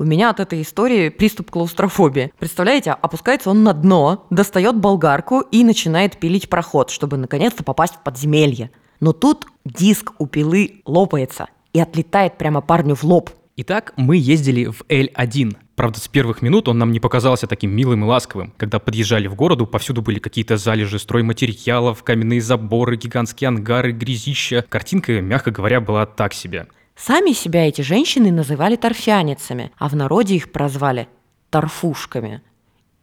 У 0.00 0.04
меня 0.04 0.30
от 0.30 0.38
этой 0.38 0.62
истории 0.62 1.08
приступ 1.08 1.50
клаустрофобии. 1.50 2.32
Представляете, 2.38 2.92
опускается 2.92 3.50
он 3.50 3.64
на 3.64 3.72
дно, 3.72 4.26
достает 4.30 4.76
болгарку 4.76 5.40
и 5.40 5.64
начинает 5.64 6.20
пилить 6.20 6.48
проход, 6.48 6.90
чтобы 6.90 7.16
наконец-то 7.16 7.64
попасть 7.64 7.96
в 7.96 8.04
подземелье. 8.04 8.70
Но 9.00 9.12
тут 9.12 9.46
диск 9.64 10.12
у 10.20 10.28
пилы 10.28 10.82
лопается 10.84 11.48
и 11.72 11.80
отлетает 11.80 12.38
прямо 12.38 12.60
парню 12.60 12.94
в 12.94 13.02
лоб. 13.02 13.30
Итак, 13.56 13.92
мы 13.96 14.16
ездили 14.16 14.66
в 14.66 14.82
L1. 14.88 15.56
Правда, 15.74 15.98
с 15.98 16.06
первых 16.06 16.42
минут 16.42 16.68
он 16.68 16.78
нам 16.78 16.92
не 16.92 17.00
показался 17.00 17.48
таким 17.48 17.72
милым 17.72 18.04
и 18.04 18.06
ласковым. 18.06 18.54
Когда 18.56 18.78
подъезжали 18.78 19.26
в 19.26 19.34
городу, 19.34 19.66
повсюду 19.66 20.00
были 20.00 20.20
какие-то 20.20 20.56
залежи 20.56 21.00
стройматериалов, 21.00 22.04
каменные 22.04 22.40
заборы, 22.40 22.96
гигантские 22.96 23.48
ангары, 23.48 23.90
грязища. 23.90 24.64
Картинка, 24.68 25.20
мягко 25.20 25.50
говоря, 25.50 25.80
была 25.80 26.06
так 26.06 26.34
себе. 26.34 26.68
Сами 26.98 27.30
себя 27.30 27.68
эти 27.68 27.80
женщины 27.80 28.32
называли 28.32 28.74
торфяницами, 28.74 29.70
а 29.78 29.88
в 29.88 29.94
народе 29.94 30.34
их 30.34 30.50
прозвали 30.50 31.08
торфушками. 31.48 32.42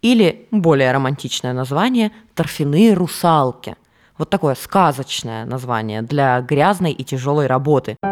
Или 0.02 0.48
более 0.52 0.92
романтичное 0.92 1.54
название– 1.54 2.12
торфяные 2.36 2.94
русалки. 2.94 3.76
Вот 4.18 4.30
такое 4.30 4.56
сказочное 4.56 5.46
название 5.46 6.02
для 6.02 6.42
грязной 6.42 6.92
и 6.92 7.04
тяжелой 7.04 7.48
работы– 7.48 7.96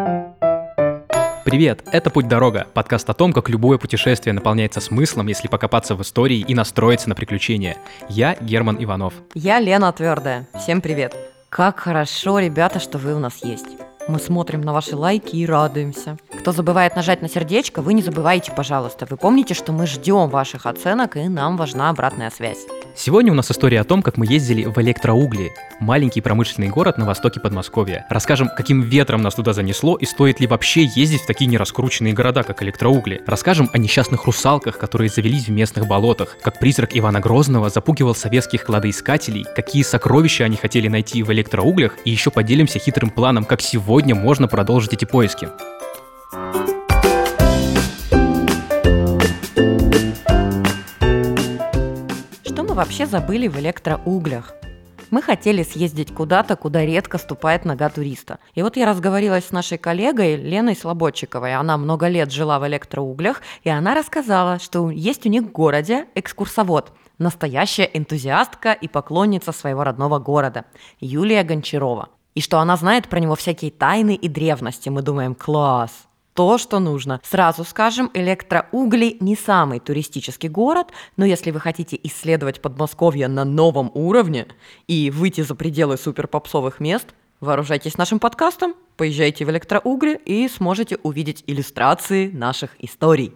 Привет, 1.44 1.84
это 1.92 2.08
«Путь-дорога», 2.08 2.66
подкаст 2.72 3.08
о 3.10 3.12
том, 3.12 3.34
как 3.34 3.50
любое 3.50 3.76
путешествие 3.76 4.32
наполняется 4.32 4.80
смыслом, 4.80 5.26
если 5.26 5.46
покопаться 5.46 5.94
в 5.94 6.00
истории 6.00 6.38
и 6.38 6.54
настроиться 6.54 7.10
на 7.10 7.14
приключения. 7.14 7.76
Я 8.08 8.34
Герман 8.40 8.82
Иванов. 8.82 9.12
Я 9.34 9.60
Лена 9.60 9.92
Твердая. 9.92 10.48
Всем 10.58 10.80
привет. 10.80 11.14
Как 11.50 11.80
хорошо, 11.80 12.38
ребята, 12.38 12.80
что 12.80 12.96
вы 12.96 13.14
у 13.14 13.18
нас 13.18 13.44
есть. 13.44 13.66
Мы 14.06 14.18
смотрим 14.18 14.60
на 14.60 14.74
ваши 14.74 14.96
лайки 14.96 15.36
и 15.36 15.46
радуемся. 15.46 16.18
Кто 16.38 16.52
забывает 16.52 16.94
нажать 16.94 17.22
на 17.22 17.28
сердечко, 17.28 17.80
вы 17.80 17.94
не 17.94 18.02
забывайте, 18.02 18.52
пожалуйста. 18.52 19.06
Вы 19.08 19.16
помните, 19.16 19.54
что 19.54 19.72
мы 19.72 19.86
ждем 19.86 20.28
ваших 20.28 20.66
оценок, 20.66 21.16
и 21.16 21.26
нам 21.26 21.56
важна 21.56 21.88
обратная 21.88 22.28
связь. 22.28 22.58
Сегодня 22.94 23.32
у 23.32 23.34
нас 23.34 23.50
история 23.50 23.80
о 23.80 23.84
том, 23.84 24.02
как 24.02 24.18
мы 24.18 24.26
ездили 24.26 24.66
в 24.66 24.78
Электроугли, 24.78 25.52
маленький 25.80 26.20
промышленный 26.20 26.68
город 26.68 26.98
на 26.98 27.06
востоке 27.06 27.40
Подмосковья. 27.40 28.06
Расскажем, 28.10 28.50
каким 28.54 28.82
ветром 28.82 29.22
нас 29.22 29.34
туда 29.34 29.54
занесло 29.54 29.96
и 29.96 30.04
стоит 30.04 30.38
ли 30.38 30.46
вообще 30.46 30.84
ездить 30.84 31.22
в 31.22 31.26
такие 31.26 31.50
нераскрученные 31.50 32.12
города, 32.12 32.42
как 32.42 32.62
Электроугли. 32.62 33.22
Расскажем 33.26 33.70
о 33.72 33.78
несчастных 33.78 34.26
русалках, 34.26 34.76
которые 34.76 35.08
завелись 35.08 35.48
в 35.48 35.50
местных 35.50 35.88
болотах, 35.88 36.36
как 36.42 36.58
призрак 36.58 36.90
Ивана 36.92 37.20
Грозного 37.20 37.70
запугивал 37.70 38.14
советских 38.14 38.64
кладоискателей, 38.64 39.46
какие 39.56 39.82
сокровища 39.82 40.44
они 40.44 40.56
хотели 40.56 40.88
найти 40.88 41.22
в 41.22 41.32
Электроуглях, 41.32 41.96
и 42.04 42.10
еще 42.10 42.30
поделимся 42.30 42.78
хитрым 42.78 43.10
планом, 43.10 43.44
как 43.46 43.62
сегодня 43.62 43.93
можно 44.02 44.48
продолжить 44.48 44.92
эти 44.92 45.04
поиски. 45.04 45.48
мы 52.74 52.78
вообще 52.78 53.06
забыли 53.06 53.46
в 53.46 53.56
электроуглях? 53.60 54.52
Мы 55.12 55.22
хотели 55.22 55.62
съездить 55.62 56.12
куда-то, 56.12 56.56
куда 56.56 56.84
редко 56.84 57.18
ступает 57.18 57.64
нога 57.64 57.88
туриста. 57.88 58.40
И 58.56 58.62
вот 58.62 58.76
я 58.76 58.90
разговорилась 58.90 59.44
с 59.44 59.52
нашей 59.52 59.78
коллегой 59.78 60.34
Леной 60.34 60.74
Слободчиковой. 60.74 61.54
Она 61.54 61.76
много 61.76 62.08
лет 62.08 62.32
жила 62.32 62.58
в 62.58 62.66
электроуглях, 62.66 63.42
и 63.62 63.70
она 63.70 63.94
рассказала, 63.94 64.58
что 64.58 64.90
есть 64.90 65.24
у 65.24 65.28
них 65.28 65.44
в 65.44 65.52
городе 65.52 66.06
экскурсовод, 66.16 66.92
настоящая 67.18 67.88
энтузиастка 67.94 68.72
и 68.72 68.88
поклонница 68.88 69.52
своего 69.52 69.84
родного 69.84 70.18
города, 70.18 70.64
Юлия 70.98 71.44
Гончарова. 71.44 72.08
И 72.34 72.40
что 72.40 72.58
она 72.58 72.76
знает 72.76 73.08
про 73.08 73.20
него 73.20 73.36
всякие 73.36 73.70
тайны 73.70 74.14
и 74.14 74.28
древности. 74.28 74.88
Мы 74.88 75.02
думаем, 75.02 75.34
класс, 75.34 75.92
то, 76.34 76.58
что 76.58 76.80
нужно. 76.80 77.20
Сразу 77.22 77.64
скажем, 77.64 78.10
Электроугли 78.12 79.16
не 79.20 79.36
самый 79.36 79.78
туристический 79.78 80.48
город, 80.48 80.88
но 81.16 81.24
если 81.24 81.52
вы 81.52 81.60
хотите 81.60 81.98
исследовать 82.02 82.60
Подмосковье 82.60 83.28
на 83.28 83.44
новом 83.44 83.90
уровне 83.94 84.48
и 84.88 85.10
выйти 85.10 85.42
за 85.42 85.54
пределы 85.54 85.96
суперпопсовых 85.96 86.80
мест, 86.80 87.14
вооружайтесь 87.40 87.96
нашим 87.96 88.18
подкастом, 88.18 88.74
поезжайте 88.96 89.44
в 89.44 89.50
Электроугли 89.50 90.20
и 90.24 90.48
сможете 90.48 90.96
увидеть 91.04 91.44
иллюстрации 91.46 92.30
наших 92.30 92.70
историй. 92.80 93.32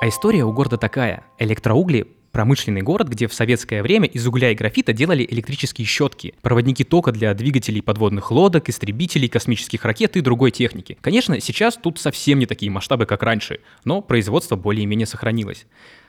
А 0.00 0.08
история 0.08 0.44
у 0.44 0.52
города 0.52 0.76
такая. 0.76 1.24
Электроугли 1.38 2.17
промышленный 2.32 2.82
город, 2.82 3.08
где 3.08 3.26
в 3.26 3.34
советское 3.34 3.82
время 3.82 4.06
из 4.06 4.26
угля 4.26 4.50
и 4.50 4.54
графита 4.54 4.92
делали 4.92 5.26
электрические 5.28 5.86
щетки, 5.86 6.34
проводники 6.42 6.84
тока 6.84 7.12
для 7.12 7.32
двигателей 7.34 7.82
подводных 7.82 8.30
лодок, 8.30 8.68
истребителей, 8.68 9.28
космических 9.28 9.84
ракет 9.84 10.16
и 10.16 10.20
другой 10.20 10.50
техники. 10.50 10.98
Конечно, 11.00 11.40
сейчас 11.40 11.76
тут 11.76 11.98
совсем 11.98 12.38
не 12.38 12.46
такие 12.46 12.70
масштабы, 12.70 13.06
как 13.06 13.22
раньше, 13.22 13.60
но 13.84 14.02
производство 14.02 14.56
более-менее 14.56 15.06
сохранилось. 15.06 15.66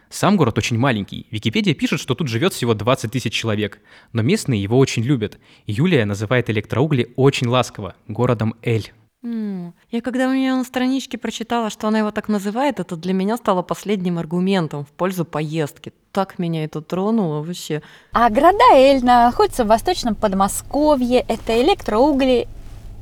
Сам 0.10 0.38
город 0.38 0.58
очень 0.58 0.78
маленький. 0.78 1.28
Википедия 1.30 1.76
пишет, 1.76 2.00
что 2.00 2.16
тут 2.16 2.28
живет 2.28 2.54
всего 2.54 2.74
20 2.74 3.12
тысяч 3.12 3.32
человек, 3.32 3.80
но 4.12 4.24
местные 4.24 4.62
его 4.62 4.78
очень 4.80 5.04
любят. 5.04 5.38
Юлия 5.68 6.06
называет 6.06 6.50
электроугли 6.50 7.14
очень 7.16 7.48
ласково– 7.48 7.96
городом 8.08 8.56
Эль. 8.64 8.92
Я 9.22 10.02
когда 10.02 10.30
у 10.30 10.34
нее 10.34 10.56
на 10.56 10.64
страничке 10.64 11.18
прочитала, 11.18 11.70
что 11.70 11.90
она 11.90 12.00
его 12.00 12.12
так 12.12 12.30
называет, 12.30 12.80
это 12.80 12.96
для 12.96 13.12
меня 13.14 13.36
стало 13.36 13.62
последним 13.64 14.18
аргументом 14.18 14.86
в 14.86 14.90
пользу 14.90 15.26
поездки. 15.26 15.92
Так 16.14 16.40
меня 16.40 16.64
это 16.64 16.82
тронуло 16.82 17.42
вообще. 17.42 17.82
А 18.14 18.30
города 18.30 18.64
Эль 18.76 19.04
находятся 19.04 19.66
в 19.66 19.68
восточном 19.68 20.16
Подмосковье. 20.16 21.26
Это 21.28 21.62
электроугли, 21.62 22.48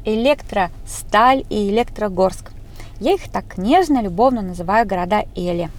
электросталь 0.05 1.45
и 1.51 1.69
электрогорск. 1.69 2.51
Я 2.99 3.13
их 3.13 3.29
так 3.31 3.59
нежно, 3.59 4.01
любовно 4.01 4.41
называю 4.41 4.87
города 4.87 5.23
Эли. 5.35 5.69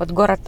Вот 0.00 0.10
город 0.10 0.40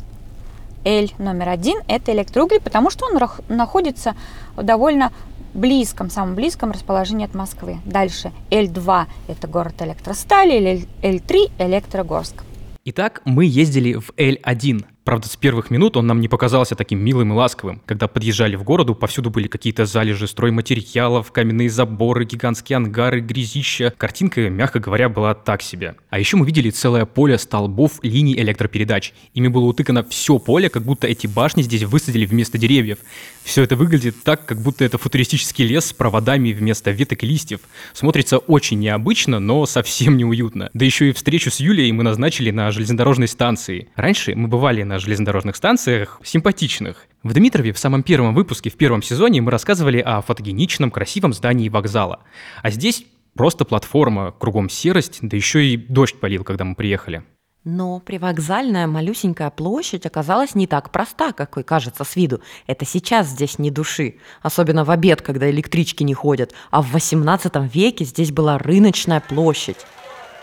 Эль 0.84 1.12
номер 1.18 1.50
один– 1.50 1.78
это 1.88 2.12
электроугли, 2.12 2.58
потому 2.58 2.90
что 2.90 3.06
он 3.06 3.20
находится 3.48 4.16
довольно 4.56 5.12
близком, 5.56 6.10
самом 6.10 6.34
близком 6.34 6.70
расположении 6.70 7.24
от 7.24 7.34
Москвы. 7.34 7.78
Дальше 7.84 8.32
Л2– 8.50 9.06
это 9.28 9.48
город 9.48 9.74
электростали, 9.80 10.86
Л3– 11.02 11.50
Электрогорск. 11.58 12.44
Итак, 12.84 13.22
мы 13.24 13.44
ездили 13.44 13.94
в 13.94 14.10
Л1, 14.16 14.84
Правда, 15.06 15.28
с 15.28 15.36
первых 15.36 15.70
минут 15.70 15.96
он 15.96 16.08
нам 16.08 16.20
не 16.20 16.26
показался 16.26 16.74
таким 16.74 16.98
милым 16.98 17.32
и 17.32 17.36
ласковым. 17.36 17.80
Когда 17.86 18.08
подъезжали 18.08 18.56
в 18.56 18.64
городу, 18.64 18.96
повсюду 18.96 19.30
были 19.30 19.46
какие-то 19.46 19.86
залежи 19.86 20.26
стройматериалов, 20.26 21.30
каменные 21.30 21.70
заборы, 21.70 22.24
гигантские 22.24 22.78
ангары, 22.78 23.20
грязища. 23.20 23.94
Картинка, 23.96 24.50
мягко 24.50 24.80
говоря, 24.80 25.08
была 25.08 25.34
так 25.34 25.62
себе. 25.62 25.94
А 26.10 26.18
еще 26.18 26.36
мы 26.36 26.44
видели 26.44 26.70
целое 26.70 27.04
поле 27.04 27.38
столбов 27.38 28.00
линий 28.02 28.34
электропередач. 28.34 29.14
Ими 29.32 29.46
было 29.46 29.66
утыкано 29.66 30.02
все 30.02 30.40
поле, 30.40 30.68
как 30.68 30.82
будто 30.82 31.06
эти 31.06 31.28
башни 31.28 31.62
здесь 31.62 31.84
высадили 31.84 32.26
вместо 32.26 32.58
деревьев. 32.58 32.98
Все 33.44 33.62
это 33.62 33.76
выглядит 33.76 34.24
так, 34.24 34.44
как 34.44 34.60
будто 34.60 34.84
это 34.84 34.98
футуристический 34.98 35.68
лес 35.68 35.84
с 35.84 35.92
проводами 35.92 36.50
вместо 36.50 36.90
веток 36.90 37.22
и 37.22 37.28
листьев. 37.28 37.60
Смотрится 37.92 38.38
очень 38.38 38.80
необычно, 38.80 39.38
но 39.38 39.66
совсем 39.66 40.16
неуютно. 40.16 40.68
Да 40.74 40.84
еще 40.84 41.10
и 41.10 41.12
встречу 41.12 41.52
с 41.52 41.60
Юлией 41.60 41.92
мы 41.92 42.02
назначили 42.02 42.50
на 42.50 42.72
железнодорожной 42.72 43.28
станции. 43.28 43.86
Раньше 43.94 44.34
мы 44.34 44.48
бывали 44.48 44.82
на 44.82 44.95
железнодорожных 44.98 45.56
станциях 45.56 46.20
симпатичных. 46.24 47.06
В 47.22 47.32
Дмитрове 47.32 47.72
в 47.72 47.78
самом 47.78 48.02
первом 48.02 48.34
выпуске 48.34 48.70
в 48.70 48.76
первом 48.76 49.02
сезоне 49.02 49.40
мы 49.40 49.50
рассказывали 49.50 49.98
о 49.98 50.20
фотогеничном 50.20 50.90
красивом 50.90 51.32
здании 51.32 51.68
вокзала. 51.68 52.20
А 52.62 52.70
здесь 52.70 53.04
просто 53.34 53.64
платформа, 53.64 54.32
кругом 54.32 54.68
серость, 54.68 55.18
да 55.22 55.36
еще 55.36 55.64
и 55.64 55.76
дождь 55.76 56.18
полил, 56.18 56.44
когда 56.44 56.64
мы 56.64 56.74
приехали. 56.74 57.22
Но 57.66 57.98
привокзальная 57.98 58.86
малюсенькая 58.86 59.50
площадь 59.50 60.06
оказалась 60.06 60.54
не 60.54 60.68
так 60.68 60.92
проста, 60.92 61.32
какой 61.32 61.64
кажется 61.64 62.04
с 62.04 62.14
виду. 62.14 62.40
Это 62.68 62.84
сейчас 62.84 63.26
здесь 63.26 63.58
не 63.58 63.72
души, 63.72 64.18
особенно 64.40 64.84
в 64.84 64.90
обед, 64.92 65.20
когда 65.20 65.50
электрички 65.50 66.04
не 66.04 66.14
ходят. 66.14 66.54
А 66.70 66.80
в 66.80 66.92
18 66.92 67.74
веке 67.74 68.04
здесь 68.04 68.30
была 68.30 68.58
рыночная 68.58 69.20
площадь. 69.20 69.78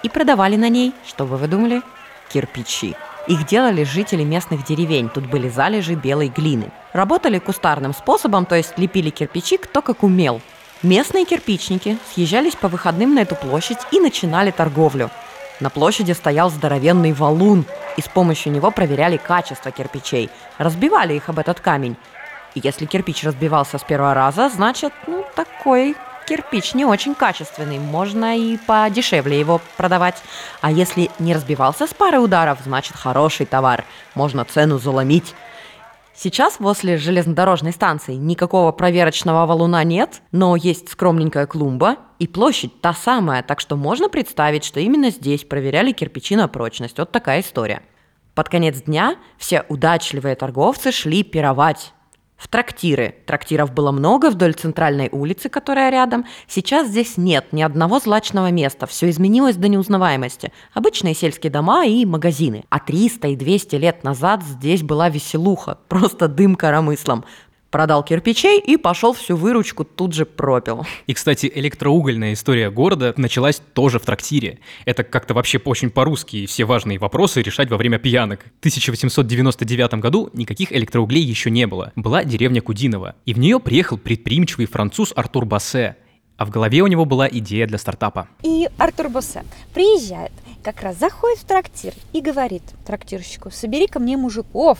И 0.03 0.09
продавали 0.09 0.57
на 0.57 0.67
ней, 0.67 0.91
что 1.07 1.25
вы 1.25 1.37
выдумали, 1.37 1.81
кирпичи. 2.29 2.93
Их 3.27 3.45
делали 3.45 3.83
жители 3.83 4.23
местных 4.23 4.65
деревень, 4.65 5.09
тут 5.09 5.27
были 5.27 5.47
залежи 5.47 5.95
белой 5.95 6.27
глины. 6.27 6.71
Работали 6.91 7.39
кустарным 7.39 7.93
способом, 7.93 8.45
то 8.45 8.55
есть 8.55 8.77
лепили 8.77 9.11
кирпичи 9.11 9.57
кто 9.57 9.81
как 9.81 10.03
умел. 10.03 10.41
Местные 10.81 11.23
кирпичники 11.23 11.97
съезжались 12.13 12.55
по 12.55 12.67
выходным 12.67 13.15
на 13.15 13.19
эту 13.19 13.35
площадь 13.35 13.77
и 13.91 14.01
начинали 14.01 14.51
торговлю. 14.51 15.09
На 15.61 15.69
площади 15.69 16.11
стоял 16.11 16.49
здоровенный 16.49 17.13
валун, 17.13 17.63
и 17.95 18.01
с 18.01 18.09
помощью 18.09 18.51
него 18.51 18.71
проверяли 18.71 19.15
качество 19.15 19.71
кирпичей, 19.71 20.29
разбивали 20.57 21.13
их 21.13 21.29
об 21.29 21.39
этот 21.39 21.61
камень. 21.61 21.95
И 22.55 22.61
если 22.61 22.85
кирпич 22.85 23.23
разбивался 23.23 23.77
с 23.77 23.83
первого 23.83 24.13
раза, 24.13 24.49
значит, 24.49 24.91
ну, 25.07 25.25
такой 25.35 25.95
кирпич 26.25 26.73
не 26.73 26.85
очень 26.85 27.15
качественный, 27.15 27.79
можно 27.79 28.37
и 28.37 28.57
подешевле 28.57 29.39
его 29.39 29.61
продавать. 29.77 30.21
А 30.61 30.71
если 30.71 31.09
не 31.19 31.33
разбивался 31.33 31.87
с 31.87 31.93
пары 31.93 32.19
ударов, 32.19 32.59
значит 32.63 32.95
хороший 32.95 33.45
товар, 33.45 33.85
можно 34.15 34.45
цену 34.45 34.79
заломить. 34.79 35.35
Сейчас 36.15 36.59
возле 36.59 36.97
железнодорожной 36.97 37.71
станции 37.71 38.13
никакого 38.13 38.71
проверочного 38.71 39.47
валуна 39.47 39.83
нет, 39.83 40.21
но 40.31 40.55
есть 40.55 40.89
скромненькая 40.89 41.47
клумба 41.47 41.97
и 42.19 42.27
площадь 42.27 42.81
та 42.81 42.93
самая, 42.93 43.41
так 43.41 43.59
что 43.59 43.75
можно 43.75 44.09
представить, 44.09 44.63
что 44.63 44.79
именно 44.79 45.09
здесь 45.09 45.43
проверяли 45.43 45.91
кирпичи 45.91 46.35
на 46.35 46.47
прочность. 46.47 46.99
Вот 46.99 47.11
такая 47.11 47.41
история. 47.41 47.81
Под 48.35 48.47
конец 48.47 48.81
дня 48.83 49.15
все 49.37 49.65
удачливые 49.69 50.35
торговцы 50.35 50.91
шли 50.91 51.23
пировать 51.23 51.93
в 52.37 52.47
трактиры. 52.47 53.15
Трактиров 53.25 53.73
было 53.73 53.91
много 53.91 54.29
вдоль 54.29 54.53
центральной 54.53 55.09
улицы, 55.11 55.49
которая 55.49 55.91
рядом. 55.91 56.25
Сейчас 56.47 56.87
здесь 56.87 57.17
нет 57.17 57.47
ни 57.51 57.61
одного 57.61 57.99
злачного 57.99 58.51
места. 58.51 58.85
Все 58.85 59.09
изменилось 59.09 59.55
до 59.55 59.67
неузнаваемости. 59.67 60.51
Обычные 60.73 61.13
сельские 61.13 61.51
дома 61.51 61.85
и 61.85 62.05
магазины. 62.05 62.65
А 62.69 62.79
300 62.79 63.29
и 63.29 63.35
200 63.35 63.75
лет 63.75 64.03
назад 64.03 64.43
здесь 64.43 64.83
была 64.83 65.09
веселуха. 65.09 65.77
Просто 65.87 66.27
дым 66.27 66.55
коромыслом 66.55 67.23
продал 67.73 68.03
кирпичей 68.03 68.59
и 68.59 68.77
пошел 68.77 69.13
всю 69.13 69.35
выручку 69.35 69.83
тут 69.83 70.13
же 70.13 70.27
пропил. 70.27 70.85
И, 71.07 71.13
кстати, 71.15 71.51
электроугольная 71.55 72.33
история 72.33 72.69
города 72.69 73.15
началась 73.17 73.63
тоже 73.73 73.97
в 73.97 74.05
трактире. 74.05 74.59
Это 74.85 75.03
как-то 75.03 75.33
вообще 75.33 75.57
очень 75.57 75.89
по-русски, 75.89 76.35
и 76.35 76.45
все 76.45 76.65
важные 76.65 76.99
вопросы 76.99 77.41
решать 77.41 77.71
во 77.71 77.77
время 77.77 77.97
пьянок. 77.97 78.41
В 78.41 78.59
1899 78.59 79.95
году 79.95 80.29
никаких 80.33 80.71
электроуглей 80.71 81.23
еще 81.23 81.49
не 81.49 81.65
было. 81.65 81.91
Была 81.95 82.23
деревня 82.23 82.61
Кудинова, 82.61 83.15
и 83.25 83.33
в 83.33 83.39
нее 83.39 83.59
приехал 83.59 83.97
предприимчивый 83.97 84.67
француз 84.67 85.11
Артур 85.15 85.45
Бассе, 85.45 85.95
а 86.37 86.45
в 86.45 86.51
голове 86.51 86.81
у 86.81 86.87
него 86.87 87.05
была 87.05 87.27
идея 87.27 87.65
для 87.65 87.79
стартапа. 87.79 88.27
И 88.43 88.69
Артур 88.77 89.09
Боссе 89.09 89.45
приезжает, 89.73 90.31
как 90.61 90.83
раз 90.83 90.99
заходит 90.99 91.39
в 91.39 91.45
трактир 91.45 91.95
и 92.11 92.21
говорит 92.21 92.61
трактирщику, 92.85 93.49
собери 93.49 93.87
ко 93.87 93.99
мне 93.99 94.15
мужиков, 94.15 94.77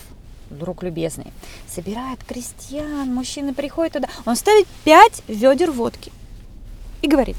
друг 0.54 0.82
любезный, 0.82 1.32
собирает 1.68 2.22
крестьян, 2.24 3.12
мужчины 3.12 3.54
приходят 3.54 3.94
туда, 3.94 4.08
он 4.24 4.36
ставит 4.36 4.66
пять 4.84 5.22
ведер 5.28 5.70
водки 5.70 6.12
и 7.02 7.08
говорит, 7.08 7.36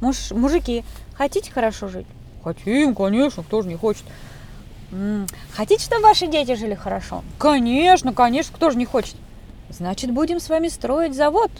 Муж, 0.00 0.32
мужики, 0.32 0.84
хотите 1.14 1.50
хорошо 1.50 1.88
жить? 1.88 2.06
Хотим, 2.42 2.94
конечно, 2.94 3.42
кто 3.42 3.62
же 3.62 3.68
не 3.68 3.76
хочет. 3.76 4.04
«М, 4.92 5.26
Хотите, 5.52 5.82
чтобы 5.84 6.02
ваши 6.02 6.26
дети 6.26 6.54
жили 6.54 6.74
хорошо? 6.74 7.24
Конечно, 7.38 8.12
конечно, 8.12 8.54
кто 8.54 8.70
же 8.70 8.76
не 8.76 8.84
хочет? 8.84 9.16
Значит, 9.70 10.12
будем 10.12 10.38
с 10.40 10.48
вами 10.48 10.68
строить 10.68 11.14
завод. 11.16 11.50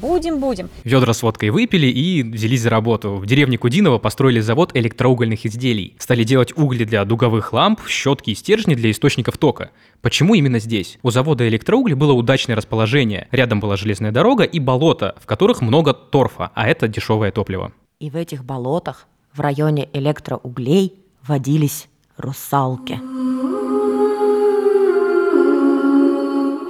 Будем, 0.00 0.40
будем. 0.40 0.68
Ведра 0.84 1.12
с 1.12 1.22
водкой 1.22 1.50
выпили 1.50 1.86
и 1.86 2.22
взялись 2.22 2.62
за 2.62 2.70
работу. 2.70 3.16
В 3.16 3.26
деревне 3.26 3.58
Кудиново 3.58 3.98
построили 3.98 4.40
завод 4.40 4.70
электроугольных 4.74 5.46
изделий. 5.46 5.94
Стали 5.98 6.24
делать 6.24 6.52
угли 6.56 6.84
для 6.84 7.04
дуговых 7.04 7.52
ламп, 7.52 7.80
щетки 7.86 8.30
и 8.30 8.34
стержни 8.34 8.74
для 8.74 8.90
источников 8.90 9.38
тока. 9.38 9.70
Почему 10.00 10.34
именно 10.34 10.58
здесь? 10.58 10.98
У 11.02 11.10
завода 11.10 11.46
электроугли 11.48 11.94
было 11.94 12.12
удачное 12.12 12.56
расположение. 12.56 13.28
Рядом 13.30 13.60
была 13.60 13.76
железная 13.76 14.12
дорога 14.12 14.44
и 14.44 14.58
болото, 14.58 15.14
в 15.20 15.26
которых 15.26 15.60
много 15.60 15.92
торфа, 15.94 16.50
а 16.54 16.68
это 16.68 16.88
дешевое 16.88 17.30
топливо. 17.30 17.72
И 18.00 18.10
в 18.10 18.16
этих 18.16 18.44
болотах, 18.44 19.06
в 19.32 19.40
районе 19.40 19.88
электроуглей, 19.92 20.94
водились 21.26 21.88
русалки. 22.16 22.98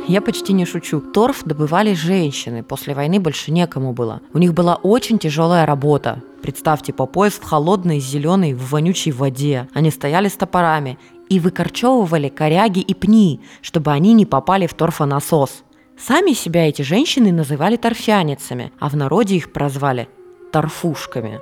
Я 0.08 0.20
почти 0.20 0.52
не 0.52 0.66
шучу. 0.66 1.00
Торф 1.00 1.44
добывали 1.44 1.94
женщины. 1.94 2.62
После 2.62 2.94
войны 2.94 3.20
больше 3.20 3.52
некому 3.52 3.92
было. 3.92 4.20
У 4.34 4.38
них 4.38 4.52
была 4.52 4.74
очень 4.74 5.18
тяжелая 5.18 5.64
работа. 5.64 6.22
Представьте, 6.42 6.92
по 6.92 7.06
пояс 7.06 7.34
в 7.34 7.44
холодной, 7.44 8.00
зеленой, 8.00 8.52
в 8.52 8.70
вонючей 8.70 9.12
воде. 9.12 9.68
Они 9.72 9.90
стояли 9.90 10.28
с 10.28 10.32
топорами 10.32 10.98
и 11.28 11.38
выкорчевывали 11.38 12.28
коряги 12.28 12.80
и 12.80 12.94
пни, 12.94 13.40
чтобы 13.60 13.92
они 13.92 14.12
не 14.12 14.26
попали 14.26 14.66
в 14.66 14.74
торфонасос. 14.74 15.62
Сами 15.96 16.32
себя 16.32 16.68
эти 16.68 16.82
женщины 16.82 17.30
называли 17.30 17.76
торфяницами, 17.76 18.72
а 18.80 18.88
в 18.88 18.96
народе 18.96 19.36
их 19.36 19.52
прозвали 19.52 20.08
торфушками. 20.50 21.40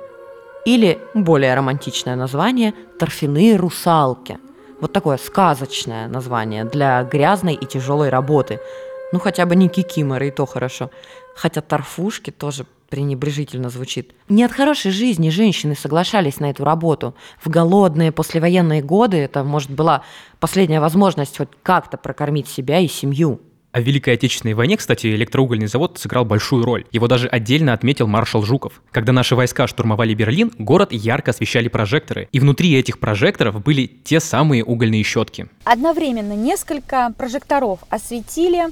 Или 0.65 0.99
более 1.15 1.55
романтичное 1.55 2.15
название– 2.15 2.75
торфяные 2.99 3.55
русалки. 3.55 4.37
Вот 4.81 4.93
такое 4.93 5.17
сказочное 5.17 6.07
название 6.07 6.65
для 6.65 7.03
грязной 7.03 7.53
и 7.53 7.65
тяжелой 7.65 8.09
работы. 8.09 8.59
Ну, 9.13 9.19
хотя 9.19 9.45
бы 9.45 9.55
не 9.55 9.69
кикиморы, 9.69 10.29
и 10.29 10.31
то 10.31 10.47
хорошо. 10.47 10.89
Хотя 11.35 11.61
торфушки 11.61 12.31
тоже 12.31 12.65
пренебрежительно 12.89 13.69
звучит. 13.69 14.13
Не 14.27 14.43
от 14.43 14.51
хорошей 14.51 14.91
жизни 14.91 15.29
женщины 15.29 15.75
соглашались 15.75 16.39
на 16.39 16.49
эту 16.49 16.65
работу. 16.65 17.15
В 17.41 17.49
голодные 17.49 18.11
послевоенные 18.11 18.81
годы 18.81 19.17
это, 19.17 19.43
может, 19.43 19.69
была 19.69 20.03
последняя 20.39 20.81
возможность 20.81 21.37
хоть 21.37 21.49
как-то 21.63 21.97
прокормить 21.97 22.49
себя 22.49 22.79
и 22.79 22.87
семью. 22.87 23.39
В 23.73 23.79
Великой 23.79 24.15
Отечественной 24.15 24.53
войне, 24.53 24.75
кстати, 24.75 25.07
электроугольный 25.07 25.67
завод 25.67 25.97
сыграл 25.97 26.25
большую 26.25 26.65
роль. 26.65 26.85
Его 26.91 27.07
даже 27.07 27.29
отдельно 27.29 27.71
отметил 27.71 28.05
маршал 28.05 28.41
Жуков. 28.41 28.81
Когда 28.91 29.13
наши 29.13 29.33
войска 29.33 29.65
штурмовали 29.65 30.13
Берлин, 30.13 30.51
город 30.57 30.91
ярко 30.91 31.31
освещали 31.31 31.69
прожекторы. 31.69 32.27
И 32.33 32.41
внутри 32.41 32.75
этих 32.75 32.99
прожекторов 32.99 33.63
были 33.63 33.85
те 33.85 34.19
самые 34.19 34.65
угольные 34.65 35.03
щетки. 35.03 35.47
Одновременно 35.63 36.33
несколько 36.33 37.13
прожекторов 37.17 37.79
осветили 37.89 38.65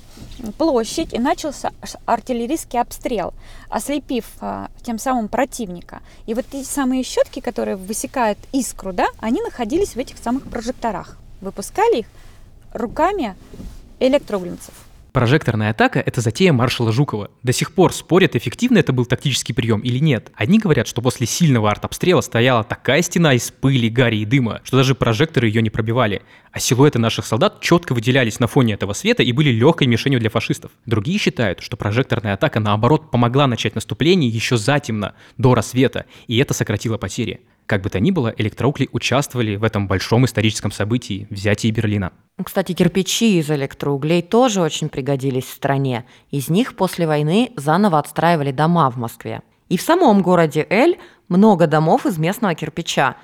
площадь 0.58 1.14
и 1.14 1.18
начался 1.18 1.72
артиллерийский 2.06 2.82
обстрел, 2.82 3.34
ослепив 3.70 4.26
а, 4.42 4.70
тем 4.84 5.00
самым 5.00 5.30
противника. 5.30 6.02
И 6.26 6.34
вот 6.34 6.46
эти 6.52 6.66
самые 6.66 7.04
щетки, 7.04 7.40
которые 7.40 7.78
высекают 7.78 8.38
искру, 8.52 8.92
да, 8.92 9.08
они 9.20 9.42
находились 9.42 9.96
в 9.96 9.98
этих 9.98 10.18
самых 10.18 10.44
прожекторах. 10.50 11.18
Выпускали 11.40 12.00
их 12.00 12.08
руками 12.74 13.38
электроугольницев. 14.02 14.74
Прожекторная 15.12 15.72
атака– 15.72 16.00
это 16.06 16.22
затея 16.22 16.54
маршала 16.54 16.92
Жукова. 16.92 17.32
До 17.42 17.52
сих 17.52 17.74
пор 17.74 17.94
спорят, 17.94 18.36
эффективно 18.36 18.78
это 18.78 18.94
был 18.94 19.08
тактический 19.08 19.56
прием 19.56 19.80
или 19.80 19.98
нет. 19.98 20.32
Одни 20.36 20.60
говорят, 20.60 20.88
что 20.88 21.02
после 21.02 21.26
сильного 21.26 21.72
артобстрела 21.72 22.22
стояла 22.22 22.64
такая 22.64 23.02
стена 23.02 23.34
из 23.34 23.50
пыли, 23.50 23.90
гари 23.90 24.18
и 24.18 24.26
дыма, 24.26 24.62
что 24.64 24.78
даже 24.78 24.94
прожекторы 24.94 25.48
ее 25.48 25.64
не 25.64 25.72
пробивали. 25.72 26.22
А 26.52 26.60
силуэты 26.60 27.00
наших 27.00 27.26
солдат 27.26 27.60
четко 27.60 27.94
выделялись 27.94 28.40
на 28.40 28.46
фоне 28.46 28.76
этого 28.76 28.94
света 28.94 29.24
и 29.24 29.32
были 29.32 29.50
легкой 29.50 29.88
мишенью 29.88 30.20
для 30.20 30.30
фашистов. 30.30 30.72
Другие 30.86 31.18
считают, 31.18 31.62
что 31.62 31.76
прожекторная 31.76 32.36
атака, 32.36 32.60
наоборот, 32.60 33.10
помогла 33.10 33.48
начать 33.48 33.74
наступление 33.74 34.30
еще 34.30 34.58
затемно, 34.58 35.16
до 35.38 35.56
рассвета, 35.56 36.06
и 36.28 36.38
это 36.38 36.54
сократило 36.54 36.98
потери. 36.98 37.42
Как 37.70 37.84
бы 37.84 37.92
то 37.92 38.00
ни 38.00 38.10
было, 38.10 38.34
электроугли 38.36 38.90
участвовали 38.94 39.56
в 39.56 39.64
этом 39.64 39.88
большом 39.88 40.26
историческом 40.26 40.72
событии– 40.72 41.28
взятии 41.30 41.70
Берлина. 41.70 42.12
Кстати, 42.44 42.72
кирпичи 42.72 43.38
из 43.38 43.52
электроуглей 43.52 44.24
тоже 44.24 44.62
очень 44.62 44.90
пригодились 44.90 45.44
в 45.44 45.54
стране. 45.54 46.06
Из 46.32 46.50
них 46.50 46.76
после 46.76 47.06
войны 47.06 47.52
заново 47.58 48.00
отстраивали 48.00 48.52
дома 48.52 48.90
в 48.90 48.98
Москве. 48.98 49.44
И 49.68 49.78
в 49.78 49.84
самом 49.84 50.24
городе 50.24 50.66
Эль 50.68 50.98
много 51.28 51.68
домов 51.68 52.08
из 52.08 52.18
местного 52.18 52.56
кирпича. 52.56 53.18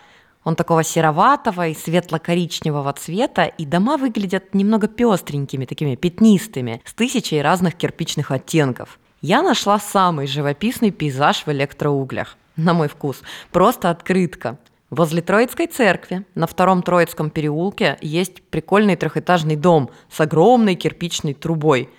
Он 0.44 0.56
такого 0.56 0.83
сероватого 0.83 1.69
и 1.69 1.74
светло-коричневого 1.74 2.94
цвета, 2.94 3.45
и 3.45 3.65
дома 3.65 3.97
выглядят 3.97 4.53
немного 4.53 4.88
пестренькими, 4.88 5.66
такими 5.66 5.95
пятнистыми, 5.95 6.83
с 6.85 6.94
тысячей 6.94 7.42
разных 7.42 7.73
кирпичных 7.73 8.30
оттенков. 8.30 8.99
Я 9.21 9.42
нашла 9.42 9.80
самый 9.80 10.28
живописный 10.28 10.92
пейзаж 10.92 11.47
в 11.47 11.52
электроуглях 11.52 12.37
на 12.56 12.74
мой 12.74 12.88
вкус, 12.88 13.21
просто 13.52 13.90
открытка. 13.90 14.57
Возле 14.90 15.21
Троицкой 15.21 15.68
церкви 15.68 16.26
на 16.35 16.47
втором 16.47 16.83
Троицком 16.83 17.30
переулке 17.30 17.97
есть 18.02 18.42
прикольный 18.44 18.95
трехэтажный 18.95 19.56
дом 19.56 19.90
с 20.09 20.19
огромной 20.21 20.76
кирпичной 20.76 21.33
трубой. 21.33 21.90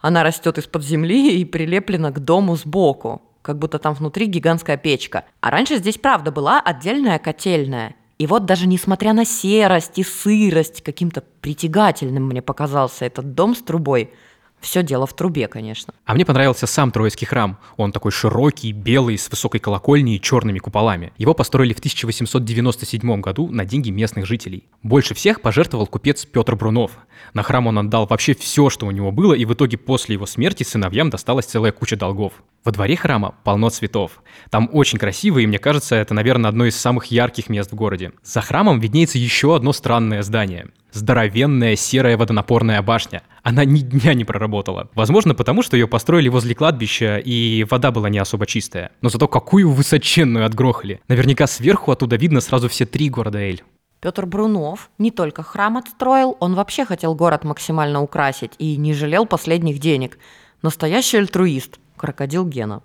Она 0.00 0.22
растет 0.22 0.58
из-под 0.58 0.84
земли 0.84 1.38
и 1.38 1.44
прилеплена 1.44 2.10
к 2.10 2.18
дому 2.18 2.56
сбоку, 2.56 3.22
как 3.42 3.58
будто 3.58 3.78
там 3.78 3.94
внутри 3.94 4.26
гигантская 4.26 4.76
печка. 4.76 5.24
А 5.40 5.50
раньше 5.50 5.76
здесь, 5.76 5.98
правда, 5.98 6.32
была 6.32 6.60
отдельная 6.60 7.18
котельная. 7.18 7.94
И 8.18 8.26
вот 8.26 8.44
даже 8.44 8.66
несмотря 8.66 9.12
на 9.12 9.24
серость 9.24 9.98
и 9.98 10.02
сырость, 10.02 10.82
каким-то 10.82 11.22
притягательным 11.40 12.26
мне 12.26 12.42
показался 12.42 13.04
этот 13.04 13.34
дом 13.34 13.54
с 13.54 13.62
трубой– 13.62 14.12
все 14.66 14.82
дело 14.82 15.06
в 15.06 15.14
трубе, 15.14 15.46
конечно. 15.46 15.94
А 16.04 16.14
мне 16.14 16.24
понравился 16.24 16.66
сам 16.66 16.90
Троицкий 16.90 17.24
храм. 17.24 17.56
Он 17.76 17.92
такой 17.92 18.10
широкий, 18.10 18.72
белый, 18.72 19.16
с 19.16 19.30
высокой 19.30 19.60
колокольней 19.60 20.16
и 20.16 20.20
черными 20.20 20.58
куполами. 20.58 21.12
Его 21.18 21.34
построили 21.34 21.72
в 21.72 21.78
1897 21.78 23.20
году 23.20 23.48
на 23.48 23.64
деньги 23.64 23.90
местных 23.90 24.26
жителей. 24.26 24.64
Больше 24.82 25.14
всех 25.14 25.40
пожертвовал 25.40 25.86
купец 25.86 26.24
Петр 26.24 26.56
Брунов. 26.56 26.90
На 27.32 27.44
храм 27.44 27.68
он 27.68 27.78
отдал 27.78 28.06
вообще 28.06 28.34
все, 28.34 28.68
что 28.68 28.86
у 28.86 28.90
него 28.90 29.12
было, 29.12 29.34
и 29.34 29.44
в 29.44 29.54
итоге 29.54 29.78
после 29.78 30.14
его 30.14 30.26
смерти 30.26 30.64
сыновьям 30.64 31.10
досталась 31.10 31.46
целая 31.46 31.70
куча 31.70 31.96
долгов. 31.96 32.32
Во 32.64 32.72
дворе 32.72 32.96
храма 32.96 33.36
полно 33.44 33.70
цветов. 33.70 34.20
Там 34.50 34.68
очень 34.72 34.98
красиво, 34.98 35.38
и 35.38 35.46
мне 35.46 35.60
кажется, 35.60 35.94
это, 35.94 36.12
наверное, 36.12 36.48
одно 36.48 36.66
из 36.66 36.74
самых 36.74 37.06
ярких 37.06 37.48
мест 37.48 37.70
в 37.70 37.76
городе. 37.76 38.10
За 38.24 38.40
храмом 38.40 38.80
виднеется 38.80 39.18
еще 39.18 39.54
одно 39.54 39.72
странное 39.72 40.22
здание 40.22 40.70
здоровенная 40.96 41.76
серая 41.76 42.16
водонапорная 42.16 42.82
башня. 42.82 43.22
Она 43.42 43.64
ни 43.64 43.80
дня 43.80 44.14
не 44.14 44.24
проработала. 44.24 44.90
Возможно, 44.94 45.34
потому 45.34 45.62
что 45.62 45.76
ее 45.76 45.86
построили 45.86 46.28
возле 46.28 46.54
кладбища, 46.54 47.18
и 47.18 47.64
вода 47.70 47.90
была 47.92 48.08
не 48.08 48.18
особо 48.18 48.46
чистая. 48.46 48.90
Но 49.02 49.08
зато 49.08 49.28
какую 49.28 49.70
высоченную 49.70 50.46
отгрохали. 50.46 51.00
Наверняка 51.08 51.46
сверху 51.46 51.92
оттуда 51.92 52.16
видно 52.16 52.40
сразу 52.40 52.68
все 52.68 52.86
три 52.86 53.08
города 53.08 53.38
Эль. 53.38 53.62
Петр 54.00 54.26
Брунов 54.26 54.90
не 54.98 55.10
только 55.10 55.42
храм 55.42 55.76
отстроил, 55.78 56.36
он 56.40 56.54
вообще 56.54 56.84
хотел 56.84 57.14
город 57.14 57.44
максимально 57.44 58.02
украсить 58.02 58.52
и 58.58 58.76
не 58.76 58.92
жалел 58.92 59.26
последних 59.26 59.78
денег. 59.78 60.18
Настоящий 60.62 61.18
альтруист, 61.18 61.78
крокодил 61.96 62.46
Гена. 62.46 62.82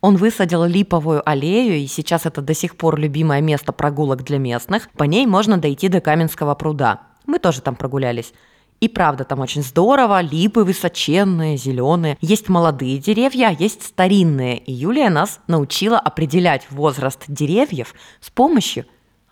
Он 0.00 0.16
высадил 0.16 0.64
липовую 0.64 1.26
аллею, 1.26 1.76
и 1.76 1.86
сейчас 1.86 2.26
это 2.26 2.42
до 2.42 2.52
сих 2.52 2.76
пор 2.76 2.98
любимое 2.98 3.40
место 3.40 3.72
прогулок 3.72 4.22
для 4.22 4.36
местных. 4.36 4.90
По 4.98 5.04
ней 5.04 5.24
можно 5.24 5.56
дойти 5.56 5.88
до 5.88 6.02
Каменского 6.02 6.54
пруда. 6.54 7.00
Мы 7.26 7.38
тоже 7.38 7.60
там 7.60 7.76
прогулялись. 7.76 8.32
И 8.80 8.88
правда, 8.88 9.24
там 9.24 9.40
очень 9.40 9.62
здорово, 9.62 10.20
липы 10.20 10.60
высоченные, 10.60 11.56
зеленые. 11.56 12.18
Есть 12.20 12.48
молодые 12.48 12.98
деревья, 12.98 13.56
есть 13.58 13.82
старинные. 13.82 14.58
И 14.58 14.72
Юлия 14.72 15.08
нас 15.08 15.40
научила 15.46 15.98
определять 15.98 16.70
возраст 16.70 17.24
деревьев 17.28 17.94
с 18.20 18.30
помощью 18.30 18.84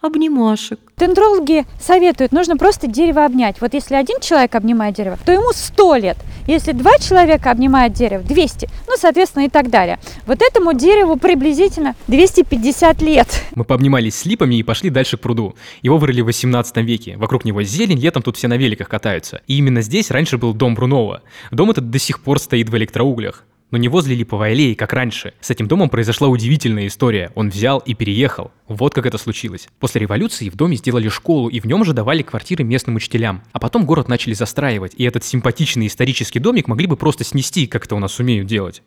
обнимашек. 0.03 0.79
Дендрологи 0.99 1.65
советуют, 1.81 2.33
нужно 2.33 2.57
просто 2.57 2.87
дерево 2.87 3.25
обнять. 3.25 3.61
Вот 3.61 3.75
если 3.75 3.95
один 3.95 4.21
человек 4.21 4.55
обнимает 4.55 4.95
дерево, 4.95 5.19
то 5.25 5.33
ему 5.33 5.53
100 5.53 5.97
лет. 5.97 6.19
Если 6.47 6.73
два 6.73 6.99
человека 6.99 7.51
обнимают 7.51 7.95
дерево, 7.95 8.23
200. 8.25 8.69
Ну, 8.89 8.95
соответственно, 8.99 9.45
и 9.45 9.49
так 9.49 9.71
далее. 9.71 9.99
Вот 10.27 10.43
этому 10.43 10.73
дереву 10.75 11.17
приблизительно 11.17 11.95
250 12.09 13.01
лет. 13.01 13.29
Мы 13.55 13.65
пообнимались 13.65 14.17
с 14.17 14.25
липами 14.27 14.57
и 14.57 14.63
пошли 14.63 14.91
дальше 14.91 15.17
к 15.17 15.21
пруду. 15.21 15.55
Его 15.83 15.99
вырыли 15.99 16.21
в 16.21 16.27
18 16.27 16.77
веке. 16.79 17.17
Вокруг 17.17 17.45
него 17.45 17.63
зелень, 17.63 17.99
летом 17.99 18.23
тут 18.23 18.37
все 18.37 18.49
на 18.49 18.57
великах 18.57 18.89
катаются. 18.89 19.41
И 19.47 19.59
именно 19.59 19.83
здесь 19.83 20.11
раньше 20.11 20.37
был 20.37 20.53
дом 20.53 20.75
Брунова. 20.75 21.23
Дом 21.53 21.71
этот 21.71 21.91
до 21.91 21.99
сих 21.99 22.21
пор 22.21 22.41
стоит 22.41 22.69
в 22.69 22.77
электроуглях 22.77 23.45
но 23.73 23.79
не 23.79 23.89
возле 23.89 24.15
Липовой 24.15 24.53
аллеи, 24.53 24.75
как 24.75 24.93
раньше. 24.93 25.35
С 25.41 25.51
этим 25.51 25.67
домом 25.67 25.89
произошла 25.89 26.29
удивительная 26.29 26.87
история. 26.87 27.33
Он 27.35 27.49
взял 27.49 27.81
и 27.81 27.95
переехал. 27.95 28.53
Вот 28.69 28.95
как 28.95 29.07
это 29.07 29.19
случилось. 29.19 29.67
После 29.81 30.03
революции 30.03 30.51
в 30.51 30.55
доме 30.55 30.77
сделали 30.77 31.09
школу, 31.09 31.49
и 31.49 31.59
в 31.59 31.65
нем 31.65 31.85
же 31.85 31.95
давали 31.95 32.23
квартиры 32.23 32.63
местным 32.63 32.97
учителям. 32.97 33.43
А 33.53 33.59
потом 33.59 33.87
город 33.87 34.09
начали 34.09 34.35
застраивать, 34.35 34.93
и 34.97 35.05
этот 35.05 35.25
симпатичный 35.25 35.89
исторический 35.89 36.39
домик 36.39 36.69
могли 36.69 36.87
бы 36.87 36.97
просто 36.97 37.25
снести, 37.25 37.67
как 37.67 37.87
это 37.87 37.97
у 37.97 37.99
нас 37.99 38.21
умеют 38.21 38.47
делать. 38.47 38.83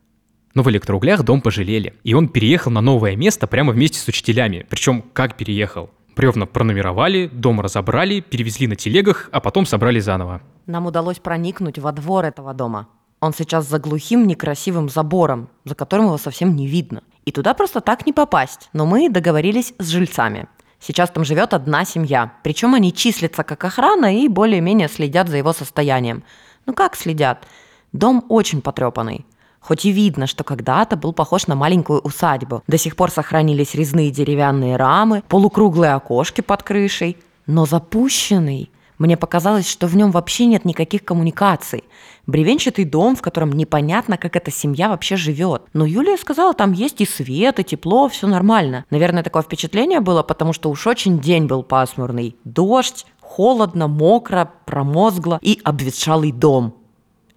Но 0.54 0.64
в 0.64 0.70
электроуглях 0.70 1.24
дом 1.24 1.42
пожалели, 1.42 1.96
и 2.04 2.14
он 2.14 2.30
переехал 2.30 2.72
на 2.72 2.80
новое 2.80 3.16
место 3.16 3.48
прямо 3.48 3.74
вместе 3.74 4.00
с 4.00 4.08
учителями. 4.08 4.66
Причем 4.70 5.04
как 5.14 5.36
переехал? 5.36 5.90
Бревна 6.16 6.46
пронумеровали, 6.46 7.28
дом 7.28 7.60
разобрали, 7.60 8.22
перевезли 8.22 8.68
на 8.68 8.76
телегах, 8.76 9.30
а 9.34 9.42
потом 9.42 9.66
собрали 9.66 10.00
заново. 10.00 10.42
Нам 10.66 10.86
удалось 10.86 11.20
проникнуть 11.20 11.78
во 11.78 11.92
двор 11.92 12.24
этого 12.24 12.54
дома. 12.54 12.88
Он 13.26 13.34
сейчас 13.34 13.68
за 13.68 13.80
глухим 13.80 14.28
некрасивым 14.28 14.88
забором, 14.88 15.50
за 15.64 15.74
которым 15.74 16.06
его 16.06 16.20
совсем 16.20 16.56
не 16.56 16.68
видно. 16.68 17.02
И 17.26 17.32
туда 17.32 17.56
просто 17.56 17.82
так 17.82 18.06
не 18.06 18.14
попасть. 18.14 18.70
Но 18.72 18.86
мы 18.86 19.10
договорились 19.10 19.74
с 19.80 19.88
жильцами. 19.88 20.48
Сейчас 20.80 21.10
там 21.10 21.26
живет 21.26 21.56
одна 21.56 21.86
семья. 21.86 22.34
Причем 22.44 22.76
они 22.76 22.94
числятся 22.94 23.44
как 23.44 23.64
охрана 23.64 24.16
и 24.16 24.28
более-менее 24.28 24.88
следят 24.90 25.28
за 25.28 25.38
его 25.38 25.54
состоянием. 25.54 26.24
Ну 26.68 26.76
как 26.76 26.96
следят? 26.96 27.48
Дом 27.94 28.24
очень 28.30 28.62
потрепанный. 28.62 29.26
Хоть 29.60 29.86
и 29.86 29.92
видно, 29.92 30.28
что 30.28 30.44
когда-то 30.44 30.96
был 30.96 31.12
похож 31.12 31.48
на 31.48 31.56
маленькую 31.56 32.02
усадьбу. 32.02 32.62
До 32.68 32.78
сих 32.78 32.96
пор 32.96 33.10
сохранились 33.10 33.74
резные 33.74 34.12
деревянные 34.12 34.76
рамы, 34.76 35.24
полукруглые 35.28 35.94
окошки 35.94 36.42
под 36.42 36.62
крышей. 36.62 37.18
Но 37.48 37.66
запущенный. 37.66 38.70
Мне 38.98 39.18
показалось, 39.18 39.70
что 39.70 39.88
в 39.88 39.96
нем 39.96 40.12
вообще 40.12 40.46
нет 40.46 40.64
никаких 40.64 41.04
коммуникаций. 41.04 41.84
Бревенчатый 42.28 42.86
дом, 42.86 43.16
в 43.16 43.22
котором 43.22 43.52
непонятно, 43.52 44.18
как 44.18 44.36
эта 44.36 44.52
семья 44.52 44.90
вообще 44.90 45.16
живет. 45.18 45.64
Но 45.74 45.86
Юлия 45.86 46.18
сказала, 46.18 46.54
там 46.54 46.72
есть 46.72 47.02
и 47.02 47.06
свет, 47.06 47.60
и 47.60 47.64
тепло, 47.64 48.08
все 48.08 48.28
нормально. 48.28 48.86
Наверное, 48.90 49.24
такое 49.24 49.44
впечатление 49.44 50.00
было, 50.00 50.24
потому 50.24 50.54
что 50.54 50.70
уж 50.70 50.88
очень 50.88 51.20
день 51.20 51.46
был 51.46 51.64
пасмурный. 51.64 52.38
Дождь, 52.46 53.06
холодно, 53.20 53.88
мокро, 53.88 54.52
промозгло 54.66 55.40
и 55.42 55.60
обветшалый 55.64 56.32
дом. 56.32 56.76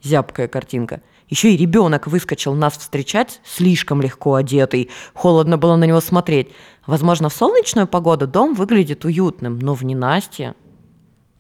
Зябкая 0.02 0.46
картинка. 0.46 1.02
Еще 1.28 1.52
и 1.52 1.56
ребенок 1.56 2.06
выскочил 2.06 2.54
нас 2.54 2.78
встречать, 2.78 3.40
слишком 3.44 4.00
легко 4.00 4.34
одетый. 4.34 4.88
Холодно 5.12 5.58
было 5.58 5.76
на 5.76 5.84
него 5.84 6.00
смотреть. 6.00 6.50
Возможно, 6.86 7.28
в 7.28 7.34
солнечную 7.34 7.86
погоду 7.86 8.26
дом 8.26 8.54
выглядит 8.54 9.04
уютным, 9.04 9.58
но 9.58 9.74
в 9.74 9.84
ненастье 9.84 10.54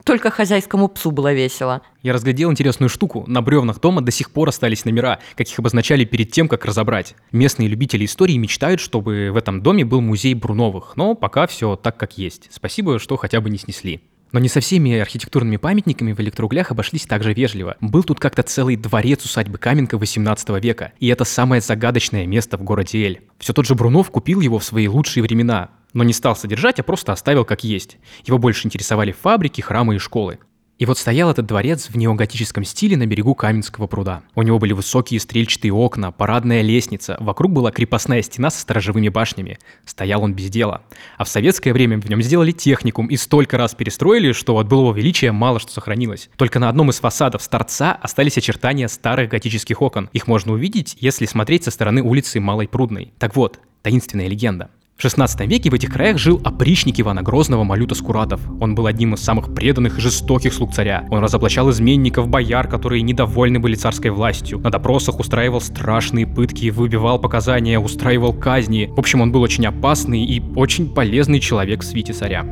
только 0.08 0.30
хозяйскому 0.30 0.88
псу 0.88 1.10
было 1.10 1.34
весело. 1.34 1.82
Я 2.02 2.14
разглядел 2.14 2.50
интересную 2.50 2.88
штуку. 2.88 3.24
На 3.26 3.42
бревнах 3.42 3.78
дома 3.78 4.00
до 4.00 4.10
сих 4.10 4.30
пор 4.30 4.48
остались 4.48 4.86
номера, 4.86 5.18
как 5.36 5.46
их 5.46 5.58
обозначали 5.58 6.06
перед 6.06 6.32
тем, 6.32 6.48
как 6.48 6.64
разобрать. 6.64 7.14
Местные 7.30 7.68
любители 7.68 8.06
истории 8.06 8.38
мечтают, 8.38 8.80
чтобы 8.80 9.28
в 9.30 9.36
этом 9.36 9.62
доме 9.62 9.84
был 9.84 10.00
музей 10.00 10.32
Бруновых, 10.32 10.96
но 10.96 11.14
пока 11.14 11.46
все 11.46 11.76
так, 11.76 11.98
как 11.98 12.16
есть. 12.16 12.48
Спасибо, 12.50 12.98
что 12.98 13.18
хотя 13.18 13.42
бы 13.42 13.50
не 13.50 13.58
снесли. 13.58 14.00
Но 14.32 14.40
не 14.40 14.48
со 14.48 14.60
всеми 14.60 14.96
архитектурными 14.96 15.56
памятниками 15.56 16.12
в 16.12 16.20
электроуглях 16.20 16.70
обошлись 16.70 17.06
так 17.06 17.22
же 17.22 17.32
вежливо. 17.32 17.76
Был 17.80 18.02
тут 18.02 18.20
как-то 18.20 18.42
целый 18.42 18.76
дворец 18.76 19.24
усадьбы 19.24 19.58
Каменка 19.58 19.96
18 19.96 20.48
века, 20.62 20.92
и 21.00 21.08
это 21.08 21.24
самое 21.24 21.60
загадочное 21.60 22.26
место 22.26 22.58
в 22.58 22.62
городе 22.62 23.04
Эль. 23.04 23.22
Все 23.38 23.52
тот 23.52 23.66
же 23.66 23.74
Брунов 23.74 24.10
купил 24.10 24.40
его 24.40 24.58
в 24.58 24.64
свои 24.64 24.88
лучшие 24.88 25.22
времена, 25.22 25.70
но 25.92 26.04
не 26.04 26.12
стал 26.12 26.36
содержать, 26.36 26.78
а 26.78 26.82
просто 26.82 27.12
оставил 27.12 27.44
как 27.44 27.64
есть. 27.64 27.96
Его 28.24 28.38
больше 28.38 28.66
интересовали 28.66 29.12
фабрики, 29.12 29.60
храмы 29.60 29.96
и 29.96 29.98
школы. 29.98 30.38
И 30.78 30.86
вот 30.86 30.96
стоял 30.96 31.28
этот 31.28 31.44
дворец 31.46 31.88
в 31.88 31.96
неоготическом 31.96 32.62
стиле 32.62 32.96
на 32.96 33.04
берегу 33.04 33.34
Каменского 33.34 33.88
пруда. 33.88 34.22
У 34.36 34.42
него 34.42 34.60
были 34.60 34.72
высокие 34.72 35.18
стрельчатые 35.18 35.72
окна, 35.72 36.12
парадная 36.12 36.62
лестница, 36.62 37.16
вокруг 37.18 37.50
была 37.50 37.72
крепостная 37.72 38.22
стена 38.22 38.48
со 38.48 38.60
сторожевыми 38.60 39.08
башнями. 39.08 39.58
Стоял 39.84 40.22
он 40.22 40.34
без 40.34 40.50
дела. 40.50 40.82
А 41.16 41.24
в 41.24 41.28
советское 41.28 41.72
время 41.72 42.00
в 42.00 42.08
нем 42.08 42.22
сделали 42.22 42.52
техникум 42.52 43.08
и 43.08 43.16
столько 43.16 43.58
раз 43.58 43.74
перестроили, 43.74 44.30
что 44.30 44.56
от 44.56 44.68
былого 44.68 44.94
величия 44.94 45.32
мало 45.32 45.58
что 45.58 45.72
сохранилось. 45.72 46.30
Только 46.36 46.60
на 46.60 46.68
одном 46.68 46.90
из 46.90 47.00
фасадов 47.00 47.42
с 47.42 47.48
торца 47.48 47.98
остались 48.00 48.38
очертания 48.38 48.86
старых 48.86 49.30
готических 49.30 49.82
окон. 49.82 50.08
Их 50.12 50.28
можно 50.28 50.52
увидеть, 50.52 50.96
если 51.00 51.26
смотреть 51.26 51.64
со 51.64 51.72
стороны 51.72 52.02
улицы 52.02 52.38
Малой 52.38 52.68
Прудной. 52.68 53.12
Так 53.18 53.34
вот, 53.34 53.58
таинственная 53.82 54.28
легенда. 54.28 54.70
В 54.98 55.02
16 55.02 55.42
веке 55.42 55.70
в 55.70 55.74
этих 55.74 55.92
краях 55.92 56.18
жил 56.18 56.40
опричник 56.42 56.98
Ивана 56.98 57.22
Грозного 57.22 57.62
Малюта 57.62 57.94
Скуратов. 57.94 58.40
Он 58.60 58.74
был 58.74 58.88
одним 58.88 59.14
из 59.14 59.20
самых 59.20 59.54
преданных 59.54 59.96
и 59.96 60.00
жестоких 60.00 60.52
слуг 60.52 60.74
царя. 60.74 61.06
Он 61.08 61.20
разоблачал 61.20 61.70
изменников, 61.70 62.26
бояр, 62.26 62.66
которые 62.66 63.02
недовольны 63.02 63.60
были 63.60 63.76
царской 63.76 64.10
властью. 64.10 64.58
На 64.58 64.72
допросах 64.72 65.20
устраивал 65.20 65.60
страшные 65.60 66.26
пытки, 66.26 66.70
выбивал 66.70 67.20
показания, 67.20 67.78
устраивал 67.78 68.32
казни. 68.32 68.90
В 68.90 68.98
общем, 68.98 69.20
он 69.20 69.30
был 69.30 69.42
очень 69.42 69.66
опасный 69.66 70.24
и 70.24 70.42
очень 70.56 70.92
полезный 70.92 71.38
человек 71.38 71.82
в 71.82 71.86
свите 71.86 72.12
царя. 72.12 72.44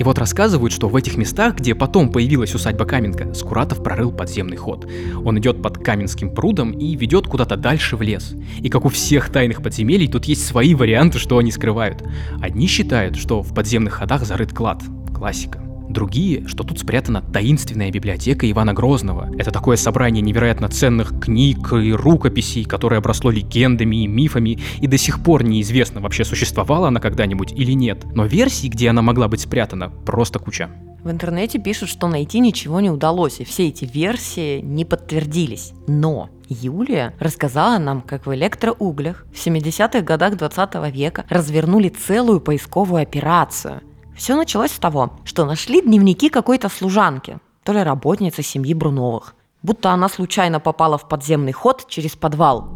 И 0.00 0.02
вот 0.02 0.16
рассказывают, 0.16 0.72
что 0.72 0.88
в 0.88 0.96
этих 0.96 1.18
местах, 1.18 1.56
где 1.56 1.74
потом 1.74 2.10
появилась 2.10 2.54
усадьба 2.54 2.86
Каменка, 2.86 3.34
Скуратов 3.34 3.82
прорыл 3.82 4.10
подземный 4.10 4.56
ход. 4.56 4.90
Он 5.26 5.38
идет 5.38 5.60
под 5.60 5.76
Каменским 5.76 6.34
прудом 6.34 6.70
и 6.70 6.96
ведет 6.96 7.26
куда-то 7.26 7.58
дальше 7.58 7.98
в 7.98 8.02
лес. 8.02 8.34
И 8.60 8.70
как 8.70 8.86
у 8.86 8.88
всех 8.88 9.28
тайных 9.28 9.62
подземелий, 9.62 10.08
тут 10.08 10.24
есть 10.24 10.46
свои 10.46 10.74
варианты, 10.74 11.18
что 11.18 11.36
они 11.36 11.52
скрывают. 11.52 12.02
Одни 12.40 12.66
считают, 12.66 13.16
что 13.16 13.42
в 13.42 13.54
подземных 13.54 13.92
ходах 13.92 14.24
зарыт 14.24 14.54
клад. 14.54 14.82
Классика. 15.14 15.69
Другие, 15.90 16.46
что 16.46 16.62
тут 16.62 16.78
спрятана 16.78 17.20
таинственная 17.20 17.90
библиотека 17.90 18.48
Ивана 18.48 18.72
Грозного. 18.72 19.28
Это 19.36 19.50
такое 19.50 19.76
собрание 19.76 20.22
невероятно 20.22 20.68
ценных 20.68 21.18
книг 21.20 21.72
и 21.72 21.92
рукописей, 21.92 22.64
которое 22.64 22.98
обросло 22.98 23.32
легендами 23.32 24.04
и 24.04 24.06
мифами, 24.06 24.60
и 24.80 24.86
до 24.86 24.96
сих 24.96 25.20
пор 25.20 25.42
неизвестно, 25.42 26.00
вообще 26.00 26.24
существовала 26.24 26.86
она 26.88 27.00
когда-нибудь 27.00 27.52
или 27.52 27.72
нет. 27.72 28.04
Но 28.14 28.24
версий, 28.24 28.68
где 28.68 28.90
она 28.90 29.02
могла 29.02 29.26
быть 29.26 29.40
спрятана, 29.40 29.90
просто 29.90 30.38
куча. 30.38 30.70
В 31.02 31.10
интернете 31.10 31.58
пишут, 31.58 31.88
что 31.88 32.06
найти 32.06 32.38
ничего 32.38 32.78
не 32.80 32.90
удалось, 32.90 33.40
и 33.40 33.44
все 33.44 33.68
эти 33.68 33.84
версии 33.84 34.60
не 34.60 34.84
подтвердились. 34.84 35.72
Но 35.88 36.28
Юлия 36.48 37.14
рассказала 37.18 37.78
нам, 37.78 38.02
как 38.02 38.26
в 38.26 38.34
электроуглях 38.34 39.24
в 39.32 39.46
70-х 39.46 40.02
годах 40.02 40.36
20 40.36 40.92
века 40.94 41.24
развернули 41.28 41.88
целую 41.88 42.40
поисковую 42.40 43.02
операцию. 43.02 43.80
Все 44.16 44.36
началось 44.36 44.72
с 44.72 44.78
того, 44.78 45.18
что 45.24 45.44
нашли 45.44 45.80
дневники 45.80 46.28
какой-то 46.28 46.68
служанки, 46.68 47.38
то 47.64 47.72
ли 47.72 47.82
работницы 47.82 48.42
семьи 48.42 48.74
Бруновых. 48.74 49.34
Будто 49.62 49.90
она 49.90 50.08
случайно 50.08 50.60
попала 50.60 50.98
в 50.98 51.08
подземный 51.08 51.52
ход 51.52 51.86
через 51.88 52.16
подвал. 52.16 52.68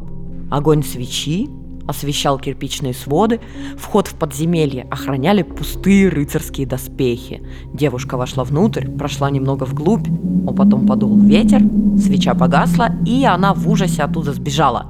Огонь 0.51 0.83
свечи 0.83 1.49
освещал 1.87 2.39
кирпичные 2.39 2.95
своды, 2.95 3.41
вход 3.77 4.07
в 4.07 4.15
подземелье 4.15 4.87
охраняли 4.91 5.43
пустые 5.43 6.09
рыцарские 6.09 6.67
доспехи. 6.67 7.43
Девушка 7.73 8.17
вошла 8.17 8.45
внутрь, 8.45 8.89
прошла 8.89 9.31
немного 9.31 9.65
вглубь, 9.65 10.07
а 10.49 10.53
потом 10.53 10.87
подул 10.87 11.19
ветер, 11.19 11.61
свеча 11.99 12.35
погасла, 12.35 12.91
и 13.07 13.25
она 13.25 13.55
в 13.55 13.69
ужасе 13.69 14.03
оттуда 14.03 14.33
сбежала. 14.33 14.87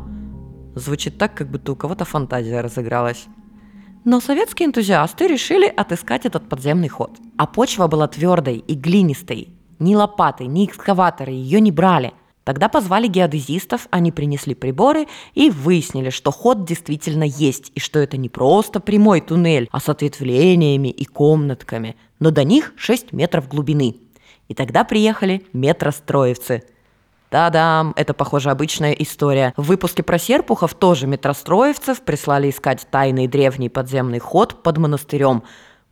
Звучит 0.74 1.18
так, 1.18 1.34
как 1.34 1.50
будто 1.50 1.72
у 1.72 1.76
кого-то 1.76 2.04
фантазия 2.04 2.60
разыгралась. 2.60 3.26
Но 4.04 4.20
советские 4.20 4.66
энтузиасты 4.66 5.26
решили 5.26 5.66
отыскать 5.66 6.26
этот 6.26 6.46
подземный 6.46 6.88
ход. 6.88 7.12
А 7.38 7.46
почва 7.46 7.87
была 7.87 8.06
твердой 8.06 8.58
и 8.58 8.75
глинистой. 8.75 9.49
Ни 9.78 9.94
лопаты, 9.94 10.44
ни 10.44 10.66
экскаваторы 10.66 11.32
ее 11.32 11.58
не 11.61 11.73
брали. 11.73 12.12
Тогда 12.44 12.68
позвали 12.68 13.06
геодезистов, 13.06 13.88
они 13.90 14.12
принесли 14.12 14.54
приборы 14.54 15.06
и 15.34 15.49
выяснили, 15.49 16.11
что 16.11 16.30
ход 16.30 16.66
действительно 16.66 17.25
есть, 17.25 17.73
и 17.75 17.80
что 17.80 17.99
это 17.99 18.18
не 18.18 18.28
просто 18.28 18.80
прямой 18.80 19.23
туннель, 19.23 19.68
а 19.73 19.80
с 19.80 19.88
ответвлениями 19.88 20.88
и 20.88 21.06
комнатками, 21.06 21.96
но 22.20 22.30
до 22.30 22.44
них 22.44 22.75
6 22.76 23.12
метров 23.12 23.49
глубины. 23.49 23.96
И 24.49 24.54
тогда 24.54 24.84
приехали 24.84 25.46
метростроевцы– 25.54 26.64
Да-да, 27.35 27.93
это, 27.97 28.14
похоже, 28.14 28.53
обычная 28.53 28.93
история. 28.93 29.55
В 29.57 29.64
выпуске 29.64 30.05
про 30.05 30.21
Серпухов 30.21 30.73
тоже 30.75 31.09
метростроевцев 31.09 32.00
прислали 32.03 32.49
искать 32.49 32.87
тайный 32.93 33.26
древний 33.26 33.69
подземный 33.69 34.21
ход 34.21 34.62
под 34.62 34.79
монастырем. 34.79 35.43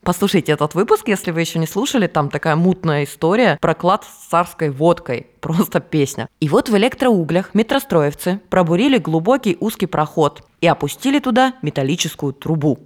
Послушайте 0.05 0.53
этот 0.53 0.77
выпуск, 0.77 1.09
если 1.09 1.33
вы 1.33 1.41
еще 1.41 1.59
не 1.59 1.67
слушали, 1.67 2.07
там 2.07 2.31
такая 2.31 2.55
мутная 2.55 3.03
история 3.03 3.59
про 3.61 3.75
клад 3.75 4.05
с 4.05 4.29
царской 4.29 4.71
водкой. 4.71 5.27
Просто 5.41 5.81
песня. 5.81 6.29
И 6.39 6.49
вот 6.49 6.69
в 6.69 6.77
электроуглях 6.77 7.55
метростроевцы 7.55 8.41
пробурили 8.49 8.99
глубокий 8.99 9.57
узкий 9.59 9.87
проход 9.87 10.45
и 10.61 10.69
опустили 10.69 11.19
туда 11.19 11.55
металлическую 11.61 12.35
трубу. 12.35 12.79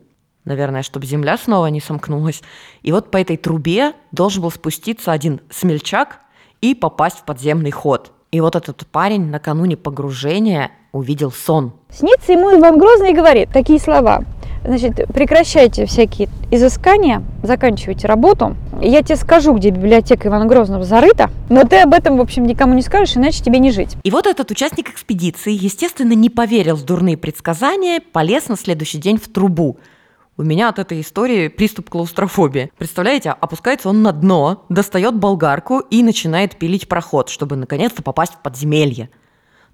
Наверное, 0.47 0.83
чтобы 0.83 1.05
земля 1.05 1.37
снова 1.37 1.67
не 1.67 1.83
сомкнулась. 1.83 2.41
И 2.81 2.91
вот 2.91 3.11
по 3.11 3.19
этой 3.19 3.37
трубе 3.37 3.93
должен 4.13 4.41
был 4.41 4.51
спуститься 4.51 5.13
один 5.13 5.43
смельчак 5.51 6.21
и 6.63 6.75
попасть 6.75 7.19
в 7.19 7.25
подземный 7.25 7.71
ход. 7.71 8.15
И 8.37 8.40
вот 8.43 8.55
этот 8.55 8.87
парень 8.88 9.31
накануне 9.31 9.78
погружения 9.78 10.71
увидел 10.93 11.33
сон. 11.33 11.73
Снится 11.88 12.33
ему 12.33 12.55
Иван 12.55 12.78
Грозный 12.78 13.12
и 13.12 13.14
говорит 13.14 13.49
такие 13.50 13.81
слова. 13.81 14.25
Значит, 14.62 15.07
прекращайте 15.14 15.87
всякие 15.87 16.28
изыскания, 16.50 17.23
заканчивайте 17.43 18.07
работу. 18.07 18.55
Я 18.83 19.02
тебе 19.02 19.16
скажу, 19.16 19.55
где 19.55 19.71
библиотека 19.71 20.28
Ивана 20.28 20.45
Грозного 20.45 20.85
зарыта, 20.85 21.31
но 21.49 21.64
ты 21.64 21.78
об 21.78 21.95
этом, 21.95 22.19
в 22.19 22.21
общем, 22.21 22.45
никому 22.45 22.75
не 22.75 22.83
скажешь, 22.83 23.16
иначе 23.16 23.43
тебе 23.43 23.59
не 23.59 23.71
жить. 23.71 23.97
И 24.02 24.11
вот 24.11 24.26
этот 24.26 24.50
участник 24.50 24.90
экспедиции, 24.90 25.52
естественно, 25.52 26.12
не 26.12 26.28
поверил 26.28 26.76
в 26.76 26.85
дурные 26.85 27.16
предсказания, 27.16 28.02
полез 28.12 28.49
на 28.49 28.59
следующий 28.59 28.99
день 28.99 29.16
в 29.16 29.33
трубу. 29.33 29.78
У 30.37 30.43
меня 30.43 30.69
от 30.69 30.78
этой 30.78 31.00
истории 31.00 31.49
приступ 31.49 31.90
клаустрофобии. 31.90 32.71
Представляете, 32.76 33.31
опускается 33.31 33.88
он 33.88 34.02
на 34.02 34.12
дно, 34.12 34.64
достает 34.69 35.14
болгарку 35.16 35.81
и 35.81 36.02
начинает 36.02 36.59
пилить 36.59 36.88
проход, 36.88 37.28
чтобы 37.28 37.57
наконец-то 37.57 38.02
попасть 38.02 38.35
в 38.35 38.43
подземелье. 38.43 39.11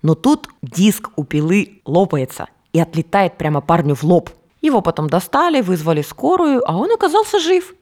Но 0.02 0.14
тут 0.14 0.48
диск 0.62 1.10
у 1.16 1.24
пилы 1.24 1.80
лопается 1.84 2.46
и 2.72 2.80
отлетает 2.80 3.38
прямо 3.38 3.60
парню 3.60 3.94
в 3.94 4.04
лоб– 4.04 4.30
его 4.62 4.80
потом 4.80 5.10
достали, 5.10 5.60
вызвали 5.60 6.02
скорую, 6.02 6.62
а 6.64 6.76
он 6.76 6.90
оказался 6.92 7.40
жив. 7.40 7.74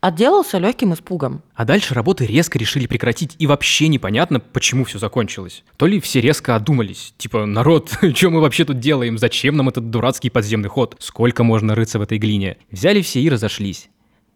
Отделался 0.00 0.58
легким 0.58 0.94
испугом. 0.94 1.42
А 1.54 1.64
дальше 1.64 1.92
работы 1.92 2.24
резко 2.24 2.56
решили 2.56 2.86
прекратить, 2.86 3.34
и 3.40 3.48
вообще 3.48 3.88
непонятно, 3.88 4.38
почему 4.38 4.84
все 4.84 5.00
закончилось. 5.00 5.64
То 5.76 5.86
ли 5.86 5.98
все 5.98 6.20
резко 6.20 6.54
одумались, 6.54 7.14
типа, 7.18 7.46
народ, 7.46 7.90
что 8.14 8.30
мы 8.30 8.40
вообще 8.40 8.64
тут 8.64 8.78
делаем, 8.78 9.18
зачем 9.18 9.56
нам 9.56 9.68
этот 9.68 9.90
дурацкий 9.90 10.30
подземный 10.30 10.68
ход, 10.68 10.94
сколько 11.00 11.42
можно 11.42 11.74
рыться 11.74 11.98
в 11.98 12.02
этой 12.02 12.18
глине. 12.18 12.58
Взяли 12.70 13.02
все 13.02 13.20
и 13.20 13.28
разошлись. 13.28 13.88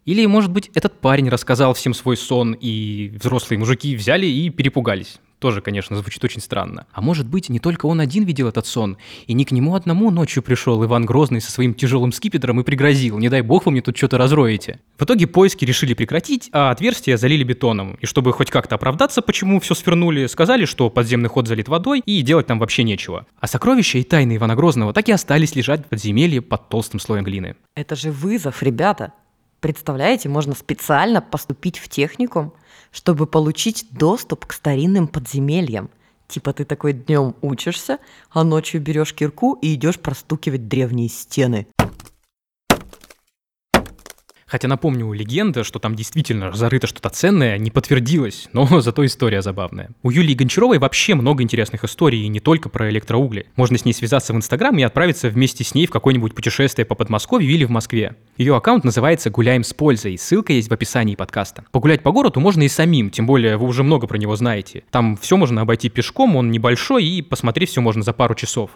Или, 0.05 0.25
может 0.25 0.51
быть, 0.51 0.69
этот 0.73 0.99
парень 0.99 1.29
рассказал 1.29 1.73
всем 1.73 1.93
свой 1.93 2.17
сон, 2.17 2.57
и 2.59 3.13
взрослые 3.17 3.57
мужики 3.57 3.95
взяли 3.95 4.25
и 4.25 4.49
перепугались. 4.49 5.19
Тоже, 5.43 5.59
конечно, 5.59 5.97
звучит 5.97 6.23
очень 6.23 6.39
странно. 6.39 6.87
А 6.93 7.01
может 7.01 7.27
быть, 7.27 7.49
не 7.49 7.59
только 7.59 7.85
он 7.85 7.99
один 7.99 8.23
видел 8.23 8.47
этот 8.47 8.65
сон, 8.65 8.95
и 9.27 9.33
не 9.33 9.43
к 9.43 9.51
нему 9.51 9.75
одному 9.75 10.09
ночью 10.09 10.41
пришел 10.41 10.81
Иван 10.85 11.05
Грозный 11.05 11.41
со 11.41 11.51
своим 11.51 11.73
тяжелым 11.73 12.13
скипетром 12.13 12.61
и 12.61 12.63
пригрозил, 12.63 13.19
не 13.19 13.27
дай 13.27 13.41
бог 13.41 13.65
вы 13.65 13.73
мне 13.73 13.81
тут 13.81 13.97
что-то 13.97 14.17
разроете. 14.17 14.79
В 14.97 15.03
итоге 15.03 15.27
поиски 15.27 15.65
решили 15.65 15.95
прекратить, 15.95 16.47
а 16.53 16.71
отверстие 16.71 17.17
залили 17.17 17.43
бетоном. 17.43 17.95
И 17.95 18.05
чтобы 18.05 18.31
хоть 18.31 18.51
как-то 18.51 18.75
оправдаться, 18.75 19.21
почему 19.21 19.59
все 19.59 19.75
свернули, 19.75 20.27
сказали, 20.27 20.63
что 20.63 20.89
подземный 20.89 21.27
ход 21.27 21.49
залит 21.49 21.67
водой 21.67 22.01
и 22.05 22.21
делать 22.21 22.47
там 22.47 22.57
вообще 22.57 22.85
нечего. 22.85 23.25
А 23.37 23.45
сокровища 23.45 23.97
и 23.97 24.03
тайны 24.03 24.37
Ивана 24.37 24.55
Грозного 24.55 24.93
так 24.93 25.09
и 25.09 25.11
остались 25.11 25.57
лежать 25.57 25.81
в 25.81 25.89
подземелье 25.89 26.41
под 26.41 26.69
толстым 26.69 27.01
слоем 27.01 27.25
глины. 27.25 27.57
Это 27.75 27.97
же 27.97 28.11
вызов, 28.11 28.63
ребята. 28.63 29.11
Представляете, 29.63 30.27
можно 30.27 30.55
специально 30.55 31.21
поступить 31.21 31.79
в 31.79 31.87
техникум, 31.87 32.53
чтобы 32.93 33.27
получить 33.27 33.87
доступ 33.91 34.45
к 34.45 34.53
старинным 34.53 35.07
подземельям. 35.07 35.89
Типа 36.29 36.53
ты 36.53 36.63
такой 36.63 36.93
днем 36.93 37.35
учишься, 37.41 37.99
а 38.31 38.43
ночью 38.43 38.81
берешь 38.81 39.13
кирку 39.13 39.57
и 39.61 39.73
идешь 39.73 39.99
простукивать 39.99 40.69
древние 40.69 41.09
стены. 41.09 41.67
Хотя 44.53 44.67
напомню, 44.67 45.11
легенда, 45.13 45.63
что 45.63 45.79
там 45.79 45.95
действительно 45.95 46.51
зарыто 46.51 46.85
что-то 46.85 47.09
ценное, 47.09 47.57
не 47.57 47.71
подтвердилась, 47.71 48.49
но 48.53 48.67
зато 48.81 49.03
история 49.03 49.41
забавная. 49.41 49.89
У 50.03 50.11
Юлии 50.11 50.35
Гончаровой 50.35 50.77
вообще 50.77 51.15
много 51.15 51.41
интересных 51.41 51.83
историй, 51.83 52.21
и 52.21 52.27
не 52.27 52.39
только 52.39 52.69
про 52.69 52.87
электроугли. 52.91 53.47
Можно 53.55 53.79
с 53.79 53.85
ней 53.85 53.93
связаться 53.93 54.31
в 54.31 54.35
Инстаграм 54.35 54.77
и 54.77 54.83
отправиться 54.83 55.29
вместе 55.29 55.63
с 55.63 55.73
ней 55.73 55.87
в 55.87 55.89
какое-нибудь 55.89 56.35
путешествие 56.35 56.85
по 56.85 56.93
Подмосковью 56.93 57.49
или 57.49 57.65
в 57.65 57.71
Москве. 57.71 58.15
Ее 58.37 58.55
аккаунт 58.55 58.83
называется 58.83 59.31
«Гуляем 59.31 59.63
с 59.63 59.73
пользой», 59.73 60.19
ссылка 60.19 60.53
есть 60.53 60.69
в 60.69 60.71
описании 60.71 61.15
подкаста. 61.15 61.65
Погулять 61.71 62.03
по 62.03 62.11
городу 62.11 62.39
можно 62.39 62.61
и 62.61 62.67
самим, 62.67 63.09
тем 63.09 63.25
более 63.25 63.57
вы 63.57 63.65
уже 63.65 63.81
много 63.81 64.05
про 64.05 64.19
него 64.19 64.35
знаете. 64.35 64.83
Там 64.91 65.17
все 65.17 65.35
можно 65.35 65.61
обойти 65.61 65.89
пешком, 65.89 66.35
он 66.35 66.51
небольшой, 66.51 67.03
и 67.03 67.23
посмотреть 67.23 67.71
все 67.71 67.81
можно 67.81 68.03
за 68.03 68.13
пару 68.13 68.35
часов. 68.35 68.69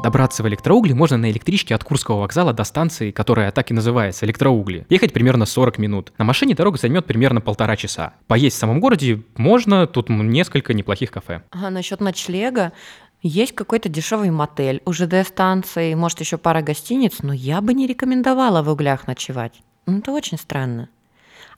Добраться 0.00 0.42
в 0.42 0.48
Электроугли 0.48 0.94
можно 0.94 1.16
на 1.16 1.30
электричке 1.30 1.74
от 1.74 1.84
Курского 1.84 2.20
вокзала 2.20 2.52
до 2.52 2.64
станции, 2.64 3.10
которая 3.10 3.52
так 3.52 3.70
и 3.70 3.74
называется, 3.74 4.26
Электроугли. 4.26 4.86
Ехать 4.88 5.12
примерно 5.12 5.46
40 5.46 5.78
минут. 5.78 6.12
На 6.18 6.24
машине 6.24 6.54
дорога 6.54 6.78
займет 6.78 7.06
примерно 7.06 7.40
полтора 7.40 7.76
часа. 7.76 8.14
Поесть 8.26 8.56
в 8.56 8.58
самом 8.58 8.80
городе 8.80 9.22
можно, 9.36 9.86
тут 9.86 10.08
несколько 10.08 10.74
неплохих 10.74 11.10
кафе. 11.10 11.42
А 11.52 11.70
насчет 11.70 12.00
ночлега, 12.00 12.72
есть 13.22 13.54
какой-то 13.54 13.88
дешевый 13.88 14.30
мотель 14.30 14.82
у 14.84 14.92
ЖД-станции, 14.92 15.94
может 15.94 16.18
еще 16.20 16.38
пара 16.38 16.62
гостиниц, 16.62 17.18
но 17.22 17.32
я 17.32 17.60
бы 17.60 17.72
не 17.72 17.86
рекомендовала 17.86 18.62
в 18.62 18.68
углях 18.68 19.06
ночевать. 19.06 19.62
Ну, 19.86 19.98
это 19.98 20.10
очень 20.10 20.38
странно. 20.38 20.88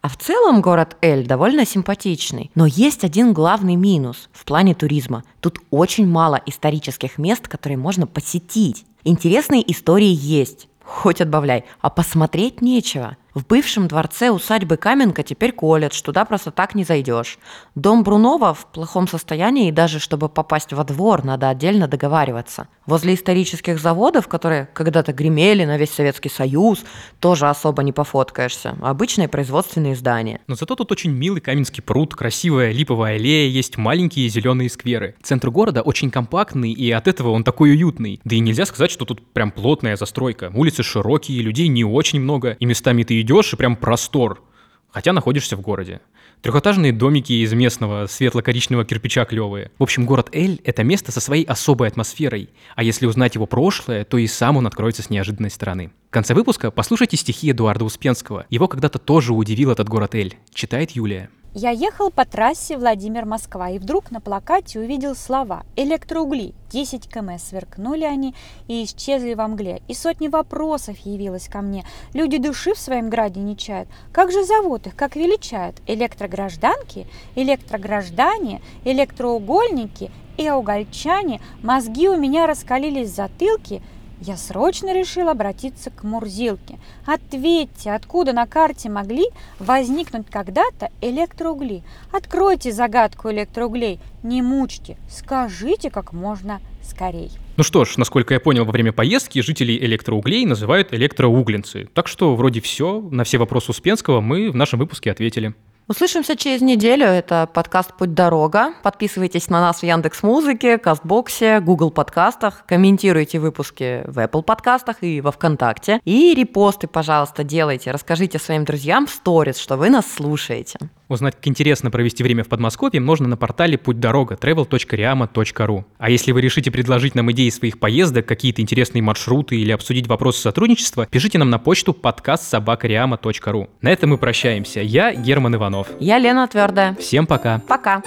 А 0.04 0.08
в 0.10 0.18
целом 0.18 0.60
город 0.60 0.98
Эль 1.00 1.26
довольно 1.26 1.64
симпатичный. 1.64 2.50
Но 2.54 2.66
есть 2.66 3.04
один 3.04 3.32
главный 3.32 3.74
минус 3.74 4.28
в 4.34 4.44
плане 4.44 4.74
туризма. 4.74 5.24
Тут 5.40 5.60
очень 5.70 6.06
мало 6.06 6.38
исторических 6.44 7.16
мест, 7.16 7.48
которые 7.48 7.78
можно 7.78 8.06
посетить. 8.06 8.84
Интересные 9.04 9.62
истории 9.72 10.12
есть, 10.12 10.68
хоть 10.84 11.22
отбавляй, 11.22 11.64
а 11.80 11.88
посмотреть 11.88 12.60
нечего– 12.60 13.16
в 13.35 13.47
бывшем 13.47 13.88
дворце 13.88 14.31
усадьбы 14.31 14.77
Каменка 14.77 15.23
теперь 15.23 15.53
колледж, 15.53 16.01
туда 16.03 16.25
просто 16.25 16.51
так 16.51 16.75
не 16.75 16.85
зайдешь. 16.85 17.38
Дом 17.75 18.05
Брунова 18.05 18.55
в 18.55 18.66
плохом 18.66 19.09
состоянии, 19.09 19.68
и 19.68 19.73
даже 19.73 19.99
чтобы 19.99 20.29
попасть 20.29 20.73
во 20.73 20.85
двор, 20.85 21.25
надо 21.25 21.49
отдельно 21.49 21.88
договариваться. 21.88 22.68
Возле 22.87 23.14
исторических 23.14 23.81
заводов, 23.81 24.29
которые 24.29 24.68
когда-то 24.73 25.12
гремели 25.12 25.64
на 25.64 25.77
весь 25.77 25.90
Советский 25.90 26.29
Союз, 26.29 26.85
тоже 27.18 27.49
особо 27.49 27.83
не 27.83 27.92
пофоткаешься. 27.92 28.77
Обычные 28.81 29.29
производственные 29.29 29.97
здания. 29.97 30.40
Но 30.47 30.55
зато 30.55 30.77
тут 30.77 30.92
очень 30.92 31.11
милый 31.11 31.40
Каменский 31.40 31.83
пруд, 31.83 32.14
красивая 32.14 32.73
липовая 32.73 33.16
аллея, 33.16 33.49
есть 33.49 33.77
маленькие 33.79 34.29
зеленые 34.29 34.70
скверы. 34.70 35.16
Центр 35.23 35.51
города 35.51 35.83
очень 35.83 36.11
компактный, 36.11 36.73
и 36.73 36.90
от 36.90 37.09
этого 37.09 37.31
он 37.31 37.42
такой 37.42 37.70
уютный. 37.70 38.20
Да 38.25 38.37
и 38.37 38.40
нельзя 38.40 38.66
сказать, 38.66 38.90
что 38.90 39.05
тут 39.05 39.20
прям 39.33 39.51
плотная 39.51 39.97
застройка. 39.97 40.53
Улицы 40.55 40.83
широкие, 40.83 41.42
людей 41.42 41.68
не 41.68 41.85
очень 41.85 42.20
много, 42.20 42.57
и 42.61 42.66
местами 42.66 43.03
ты 43.03 43.23
идешь, 43.24 43.52
и 43.52 43.56
прям 43.56 43.74
простор, 43.74 44.42
хотя 44.90 45.12
находишься 45.12 45.56
в 45.56 45.60
городе. 45.60 46.00
Трехэтажные 46.42 46.92
домики 46.92 47.32
из 47.32 47.52
местного 47.54 48.06
светло-коричневого 48.06 48.84
кирпича 48.84 49.24
клевые. 49.24 49.70
В 49.78 49.82
общем, 49.82 50.04
город 50.04 50.28
Эль– 50.32 50.60
это 50.64 50.84
место 50.84 51.10
со 51.10 51.20
своей 51.20 51.44
особой 51.44 51.88
атмосферой, 51.88 52.50
а 52.76 52.82
если 52.82 53.06
узнать 53.06 53.34
его 53.34 53.46
прошлое, 53.46 54.04
то 54.04 54.18
и 54.18 54.26
сам 54.26 54.58
он 54.58 54.66
откроется 54.66 55.02
с 55.02 55.08
неожиданной 55.08 55.50
стороны. 55.50 55.90
Конце 56.14 56.33
выпуска 56.33 56.70
послушайте 56.70 57.16
стихи 57.16 57.50
Эдуарда 57.50 57.85
Успенского. 57.85 58.46
Его 58.48 58.68
когда-то 58.68 59.00
тоже 59.00 59.33
удивил 59.33 59.72
этот 59.72 59.88
город 59.88 60.14
Эль. 60.14 60.38
Читает 60.53 60.92
Юлия. 60.92 61.29
Я 61.55 61.70
ехал 61.70 62.12
по 62.12 62.24
трассе 62.24 62.79
Владимир-Москва 62.79 63.70
и 63.70 63.81
вдруг 63.81 64.12
на 64.12 64.20
плакате 64.20 64.79
увидел 64.79 65.16
слова 65.16 65.64
«Электроугли». 65.74 66.55
10 66.70 67.09
км 67.09 67.37
сверкнули 67.40 68.05
они 68.05 68.33
и 68.68 68.85
исчезли 68.85 69.35
во 69.35 69.48
мгле. 69.48 69.83
И 69.88 69.94
сотни 69.94 70.29
вопросов 70.29 70.96
явилось 70.98 71.48
ко 71.48 71.62
мне. 71.62 71.85
Люди 72.12 72.38
души 72.38 72.74
в 72.74 72.79
своем 72.79 73.11
граде 73.11 73.40
не 73.40 73.57
чают. 73.57 73.88
Как 74.12 74.31
же 74.31 74.44
зовут 74.44 74.87
их, 74.87 74.94
как 74.94 75.16
величают? 75.16 75.83
Электрогражданки, 75.88 77.09
электрограждане, 77.35 78.62
электроугольники 78.85 80.12
и 80.37 80.48
угольчане. 80.48 81.40
Мозги 81.61 82.09
у 82.09 82.16
меня 82.16 82.46
раскалились 82.46 83.11
затылки– 83.11 83.83
я 84.26 84.37
срочно 84.38 84.94
решил 84.94 85.28
обратиться 85.28 85.90
к 85.90 86.02
Мурзилке. 86.02 86.78
Ответьте, 87.04 87.92
откуда 87.92 88.32
на 88.32 88.46
карте 88.46 88.88
могли 88.88 89.24
возникнуть 89.58 90.26
когда-то 90.30 90.90
электроугли? 91.02 91.82
Откройте 92.10 92.72
загадку 92.72 93.30
электроуглей, 93.30 94.00
не 94.22 94.40
мучьте, 94.40 94.96
скажите 95.10 95.90
как 95.90 96.12
можно 96.12 96.60
скорей. 96.82 97.32
Ну 97.56 97.64
что 97.64 97.84
ж, 97.84 97.98
насколько 97.98 98.34
я 98.34 98.40
понял, 98.40 98.64
во 98.64 98.72
время 98.72 98.92
поездки 98.92 99.40
жителей 99.40 99.76
электроуглей 99.78 100.46
называют 100.46 100.94
электроуглинцы. 100.94 101.88
Так 101.92 102.08
что 102.08 102.34
вроде 102.34 102.60
все, 102.60 103.00
на 103.00 103.24
все 103.24 103.38
вопросы 103.38 103.70
Успенского 103.72 104.20
мы 104.20 104.50
в 104.50 104.56
нашем 104.56 104.78
выпуске 104.78 105.10
ответили. 105.10 105.54
Услышимся 105.87 106.35
через 106.35 106.62
неделю. 106.62 107.05
Это 107.05 107.47
подкаст 107.53 107.92
«Путь 107.92 108.14
дорога». 108.14 108.73
Подписывайтесь 108.83 109.51
на 109.51 109.61
нас 109.61 109.81
в 109.81 109.83
Яндекс 109.83 110.23
Музыке, 110.23 110.79
Кастбоксе, 110.79 111.61
Google 111.61 111.90
подкастах. 111.90 112.64
Комментируйте 112.66 113.38
выпуски 113.38 114.03
в 114.07 114.18
Apple 114.18 114.42
подкастах 114.42 115.03
и 115.03 115.20
во 115.20 115.31
Вконтакте. 115.31 116.01
И 116.07 116.35
репосты, 116.35 116.87
пожалуйста, 116.87 117.44
делайте. 117.44 117.90
Расскажите 117.90 118.38
своим 118.38 118.64
друзьям 118.64 119.07
в 119.07 119.11
сторис, 119.11 119.59
что 119.59 119.77
вы 119.77 119.90
нас 119.90 120.11
слушаете. 120.11 120.79
Узнать, 121.08 121.34
как 121.34 121.48
интересно 121.48 121.90
провести 121.90 122.22
время 122.22 122.44
в 122.44 122.48
Подмосковье, 122.48 123.00
можно 123.00 123.28
на 123.28 123.36
портале 123.36 123.76
путь 123.76 124.00
дорога 124.00 124.36
travel.riama.ru. 124.36 125.84
А 125.98 126.10
если 126.10 126.32
вы 126.32 126.40
решите 126.40 126.70
предложить 126.70 127.14
нам 127.14 127.30
идеи 127.32 127.50
своих 127.50 127.78
поездок, 127.78 128.26
какие-то 128.26 128.62
интересные 128.62 129.02
маршруты 129.02 129.56
или 129.56 129.70
обсудить 129.70 130.06
вопросы 130.06 130.40
сотрудничества, 130.40 131.06
пишите 131.06 131.38
нам 131.38 131.50
на 131.50 131.58
почту 131.58 131.92
подкаст 131.92 132.44
собакариама.ру. 132.44 133.68
На 133.82 133.88
этом 133.90 134.10
мы 134.10 134.18
прощаемся. 134.18 134.80
Я 134.80 135.14
Герман 135.14 135.56
Иванов. 135.56 135.88
Я 136.00 136.18
Лена 136.18 136.48
Твердая. 136.48 136.94
Всем 136.94 137.26
пока. 137.26 137.60
Пока. 137.68 138.02